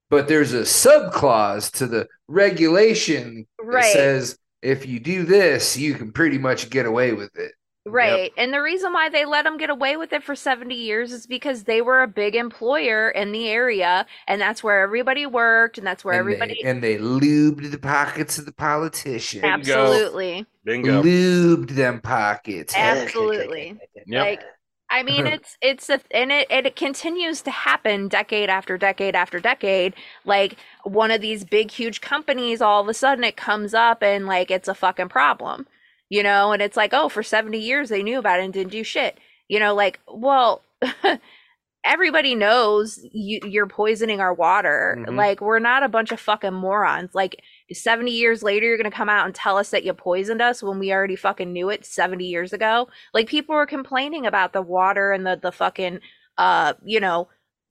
[0.09, 5.95] But there's a sub clause to the regulation that says if you do this, you
[5.95, 7.51] can pretty much get away with it.
[7.85, 8.33] Right.
[8.37, 11.25] And the reason why they let them get away with it for 70 years is
[11.25, 15.87] because they were a big employer in the area and that's where everybody worked and
[15.87, 19.41] that's where and, everybody they, and they lubed the pockets of the politicians.
[19.41, 19.57] Bingo.
[19.57, 20.45] Absolutely.
[20.65, 21.01] Bingo.
[21.01, 22.73] Lubed them pockets.
[22.75, 23.79] Absolutely.
[24.05, 24.25] Yep.
[24.25, 24.43] Like
[24.89, 29.15] I mean it's it's a and it and it continues to happen decade after decade
[29.15, 29.93] after decade.
[30.25, 34.25] Like one of these big huge companies all of a sudden it comes up and
[34.27, 35.67] like it's a fucking problem.
[36.09, 38.71] You know, and it's like, oh, for 70 years they knew about it and didn't
[38.71, 39.17] do shit.
[39.49, 40.61] You know, like, well,
[41.85, 44.97] everybody knows you, you're poisoning our water.
[44.99, 45.15] Mhm.
[45.15, 47.11] Like, we're not a bunch of fucking morons.
[47.13, 50.41] Like, 70 years later, you're going to come out and tell us that you poisoned
[50.41, 52.87] us when we already fucking knew it 70 years ago.
[53.13, 55.99] Like, people were complaining about the water and the, the fucking,
[56.37, 57.27] uh, you know,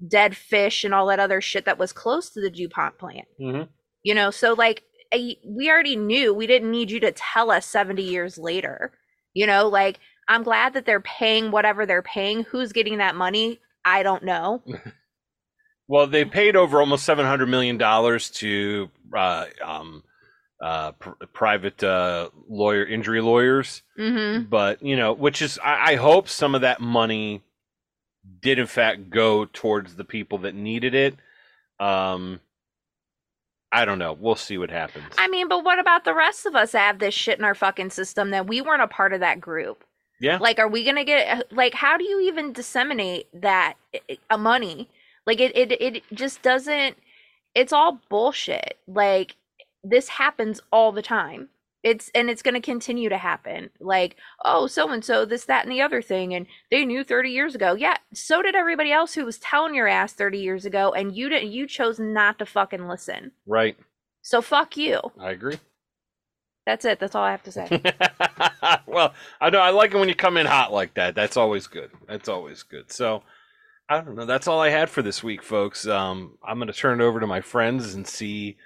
[0.07, 3.27] dead fish and all that other shit that was close to the DuPont plant.
[3.41, 3.69] Mhm.
[4.03, 4.83] You know, so like,
[5.15, 8.93] we already knew we didn't need you to tell us 70 years later.
[9.35, 12.43] You know, like, I'm glad that they're paying whatever they're paying.
[12.45, 13.61] Who's getting that money?
[13.85, 14.63] I don't know.
[15.89, 20.03] Well, they paid over almost seven hundred million dollars to uh, um,
[20.61, 24.45] uh, pr- private uh, lawyer injury lawyers, Mm-hmm.
[24.49, 27.43] but you know, which is I, I hope some of that money
[28.41, 31.15] did in fact go towards the people that needed it.
[31.79, 32.41] Um,
[33.71, 34.13] I don't know.
[34.19, 35.05] We'll see what happens.
[35.19, 37.55] I mean, but what about the rest of us that have this shit in our
[37.55, 39.85] fucking system that we weren't a part of that group?
[40.21, 40.39] Yeah.
[40.39, 41.75] Like, are we gonna get like?
[41.75, 43.75] How do you even disseminate that
[44.37, 44.89] money?
[45.27, 46.97] Like, it it it just doesn't.
[47.55, 48.79] It's all bullshit.
[48.87, 49.37] Like,
[49.83, 51.49] this happens all the time.
[51.83, 53.71] It's and it's going to continue to happen.
[53.79, 57.31] Like, oh, so and so, this, that, and the other thing, and they knew 30
[57.31, 57.75] years ago.
[57.75, 61.29] Yeah, so did everybody else who was telling your ass 30 years ago, and you
[61.29, 61.53] didn't.
[61.53, 63.31] You chose not to fucking listen.
[63.47, 63.77] Right.
[64.23, 65.01] So fuck you.
[65.21, 65.59] I agree.
[66.67, 66.99] That's it.
[66.99, 67.69] That's all I have to say.
[68.87, 71.15] well, I know I like it when you come in hot like that.
[71.15, 71.93] That's always good.
[72.09, 72.91] That's always good.
[72.91, 73.23] So
[73.89, 74.27] I don't know.
[74.27, 75.87] That's all I had for this week, folks.
[75.87, 78.57] Um, I'm going to turn it over to my friends and see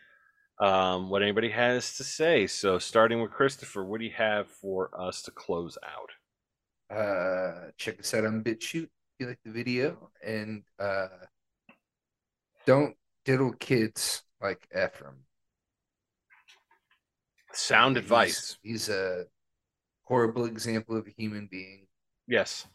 [0.58, 2.46] um, what anybody has to say.
[2.46, 6.96] So starting with Christopher, what do you have for us to close out?
[6.96, 11.06] Uh, check us out on BitChute if you like the video, and uh,
[12.66, 15.16] don't diddle kids like Ephraim.
[17.52, 18.58] Sound He's- advice.
[18.62, 19.24] He's a
[20.04, 21.86] horrible example of a human being.
[22.26, 22.66] Yes.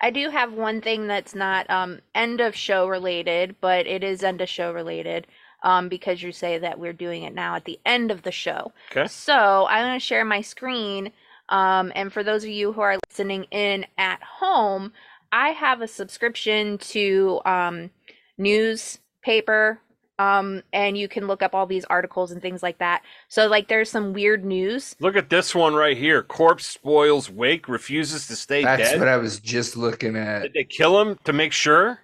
[0.00, 4.22] I do have one thing that's not um end of show related, but it is
[4.22, 5.26] end of show related.
[5.62, 8.72] Um, because you say that we're doing it now at the end of the show.
[8.90, 9.06] Okay.
[9.08, 11.12] So I'm going to share my screen.
[11.50, 14.94] Um, and for those of you who are listening in at home,
[15.32, 17.90] I have a subscription to um,
[18.38, 19.80] newspaper.
[20.20, 23.02] Um, and you can look up all these articles and things like that.
[23.28, 24.94] So, like, there's some weird news.
[25.00, 26.22] Look at this one right here.
[26.22, 28.98] Corpse spoils wake, refuses to stay That's dead.
[28.98, 30.42] what I was just looking at.
[30.42, 32.00] Did they kill him to make sure?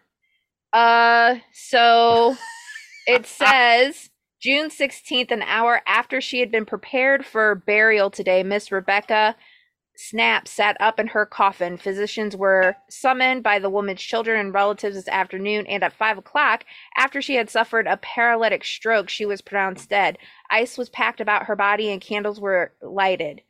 [0.73, 2.37] Uh, so
[3.07, 4.09] it says
[4.41, 9.37] June 16th, an hour after she had been prepared for burial today, Miss Rebecca
[9.99, 11.77] Snap sat up in her coffin.
[11.79, 16.65] Physicians were summoned by the woman's children and relatives this afternoon, and at 5 o'clock,
[16.97, 20.19] after she had suffered a paralytic stroke, she was pronounced dead.
[20.51, 23.43] Ice was packed about her body and candles were lighted.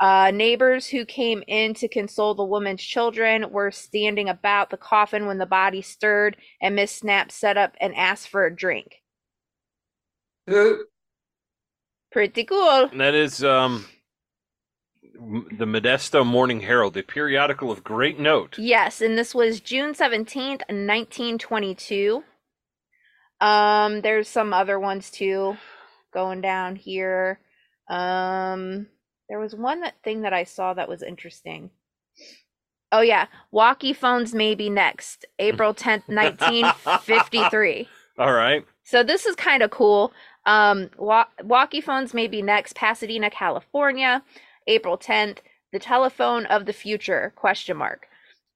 [0.00, 5.26] Uh, neighbors who came in to console the woman's children were standing about the coffin
[5.26, 9.02] when the body stirred, and Miss Snap sat up and asked for a drink.
[12.12, 12.88] Pretty cool.
[12.96, 13.99] That is um, m-
[15.20, 18.56] the Modesto Morning Herald, a periodical of great note.
[18.58, 22.24] Yes, and this was June 17th, 1922.
[23.40, 25.56] Um, there's some other ones too
[26.12, 27.38] going down here.
[27.88, 28.86] Um,
[29.28, 31.70] there was one that thing that I saw that was interesting.
[32.92, 35.26] Oh yeah, walkie phones may be next.
[35.38, 37.88] April 10th, 1953.
[38.18, 38.64] All right.
[38.84, 40.12] So this is kind of cool.
[40.46, 42.74] Um, wa- walkie phones may be next.
[42.74, 44.22] Pasadena, California,
[44.70, 45.38] April 10th.
[45.72, 47.32] The telephone of the future?
[47.36, 48.06] Question mark.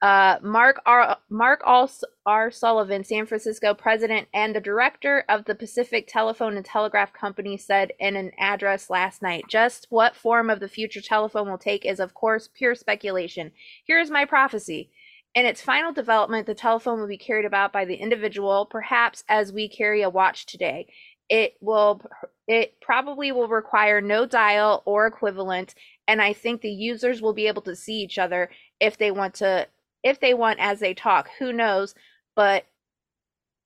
[0.00, 1.16] Uh, Mark R.
[1.28, 1.88] Mark R.
[2.26, 2.50] R.
[2.50, 7.92] Sullivan, San Francisco president and the director of the Pacific Telephone and Telegraph Company, said
[7.98, 12.00] in an address last night, "Just what form of the future telephone will take is,
[12.00, 13.52] of course, pure speculation.
[13.84, 14.90] Here is my prophecy."
[15.34, 19.52] In its final development, the telephone will be carried about by the individual, perhaps as
[19.52, 20.86] we carry a watch today.
[21.28, 22.02] It will
[22.46, 25.74] it probably will require no dial or equivalent,
[26.06, 29.34] and I think the users will be able to see each other if they want
[29.34, 29.66] to
[30.02, 31.28] if they want as they talk.
[31.38, 31.94] Who knows?
[32.36, 32.66] But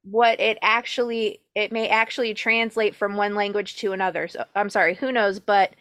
[0.02, 4.28] what it actually it may actually translate from one language to another.
[4.28, 5.74] So I'm sorry, who knows, but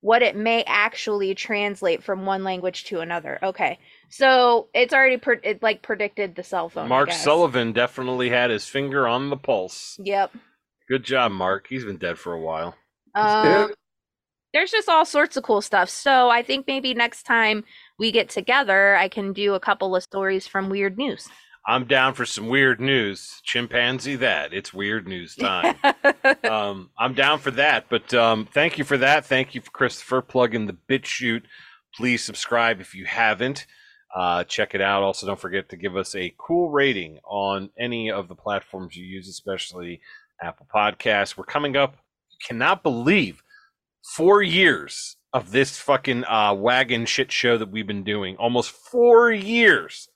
[0.00, 3.38] what it may actually translate from one language to another.
[3.42, 3.78] Okay.
[4.08, 6.88] So it's already it like predicted the cell phone.
[6.88, 7.12] Mark.
[7.12, 10.00] Sullivan definitely had his finger on the pulse.
[10.02, 10.32] Yep.
[10.90, 11.68] Good job, Mark.
[11.68, 12.74] He's been dead for a while.
[13.14, 13.72] Um,
[14.52, 15.88] there's just all sorts of cool stuff.
[15.88, 17.62] So I think maybe next time
[17.96, 21.28] we get together, I can do a couple of stories from Weird News.
[21.64, 23.40] I'm down for some weird news.
[23.44, 24.52] Chimpanzee that.
[24.52, 25.76] It's weird news time.
[26.50, 27.86] um, I'm down for that.
[27.88, 29.24] But um, thank you for that.
[29.24, 31.44] Thank you for Christopher plugging the BitChute.
[31.94, 33.64] Please subscribe if you haven't.
[34.12, 35.04] Uh, check it out.
[35.04, 39.04] Also, don't forget to give us a cool rating on any of the platforms you
[39.04, 40.00] use, especially
[40.42, 41.36] Apple Podcasts.
[41.36, 41.96] We're coming up.
[42.46, 43.42] Cannot believe
[44.14, 48.36] four years of this fucking uh, wagon shit show that we've been doing.
[48.36, 50.08] Almost four years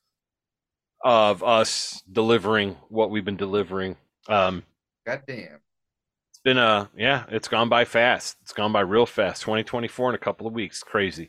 [1.04, 3.96] of us delivering what we've been delivering.
[4.28, 4.64] Um,
[5.06, 5.60] God damn.
[6.30, 8.36] it's been a yeah, it's gone by fast.
[8.42, 9.42] It's gone by real fast.
[9.42, 11.28] 2024 in a couple of weeks, crazy.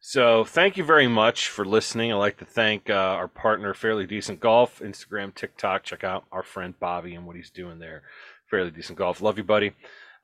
[0.00, 2.12] So thank you very much for listening.
[2.12, 5.82] I'd like to thank uh, our partner, Fairly Decent Golf, Instagram, TikTok.
[5.82, 8.02] Check out our friend Bobby and what he's doing there.
[8.50, 9.20] Fairly Decent Golf.
[9.20, 9.72] Love you, buddy.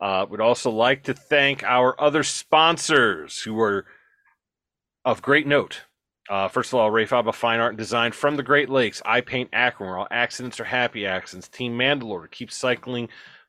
[0.00, 3.86] Uh, would also like to thank our other sponsors who are
[5.04, 5.82] of great note.
[6.30, 9.02] Uh, first of all, Rae Faba Fine Art and Design from the Great Lakes.
[9.04, 11.48] I Paint Akron, where all accidents are happy accidents.
[11.48, 13.08] Team Mandalore keeps cycling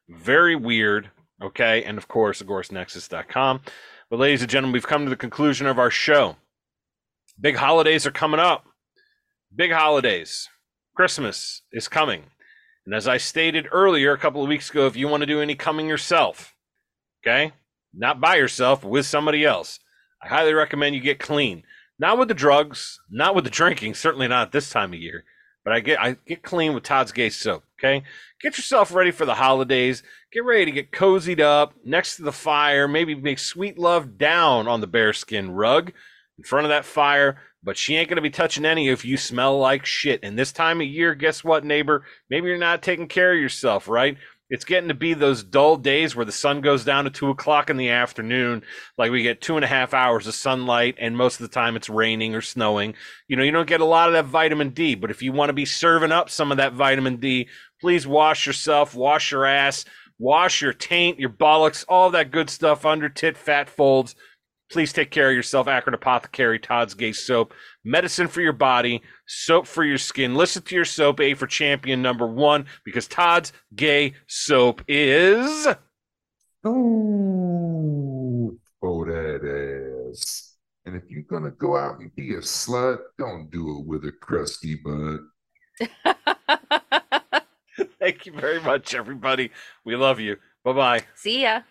[0.09, 1.09] very weird.
[1.41, 1.83] Okay.
[1.83, 3.61] And of course, AgoristNexus.com.
[4.09, 6.35] But ladies and gentlemen, we've come to the conclusion of our show.
[7.39, 8.65] Big holidays are coming up.
[9.55, 10.49] Big holidays.
[10.95, 12.23] Christmas is coming.
[12.85, 15.41] And as I stated earlier a couple of weeks ago, if you want to do
[15.41, 16.53] any coming yourself,
[17.21, 17.53] okay,
[17.93, 19.79] not by yourself, with somebody else.
[20.21, 21.63] I highly recommend you get clean.
[21.99, 25.23] Not with the drugs, not with the drinking, certainly not this time of year.
[25.63, 27.63] But I get I get clean with Todd's Gay soap.
[27.79, 28.03] Okay,
[28.41, 30.03] get yourself ready for the holidays.
[30.33, 32.87] Get ready to get cozied up next to the fire.
[32.87, 35.93] Maybe make sweet love down on the bearskin rug
[36.37, 37.39] in front of that fire.
[37.63, 40.19] But she ain't gonna be touching any if you smell like shit.
[40.23, 42.05] And this time of year, guess what, neighbor?
[42.29, 44.17] Maybe you're not taking care of yourself, right?
[44.49, 47.71] It's getting to be those dull days where the sun goes down at two o'clock
[47.71, 48.63] in the afternoon.
[48.99, 51.75] Like we get two and a half hours of sunlight, and most of the time
[51.75, 52.93] it's raining or snowing.
[53.27, 54.93] You know, you don't get a lot of that vitamin D.
[54.93, 57.47] But if you want to be serving up some of that vitamin D,
[57.81, 59.85] please wash yourself, wash your ass,
[60.19, 64.15] wash your taint, your bollocks, all that good stuff under tit fat folds.
[64.73, 65.67] Please take care of yourself.
[65.67, 67.53] Akron Apothecary, Todd's Gay Soap.
[67.83, 70.33] Medicine for your body, soap for your skin.
[70.33, 75.67] Listen to your soap, A for champion number one, because Todd's Gay Soap is.
[76.63, 80.55] Oh, for that ass.
[80.85, 84.11] And if you're gonna go out and be a slut, don't do it with a
[84.11, 85.19] crusty butt.
[87.99, 89.51] Thank you very much, everybody.
[89.85, 90.37] We love you.
[90.63, 91.01] Bye bye.
[91.13, 91.61] See ya.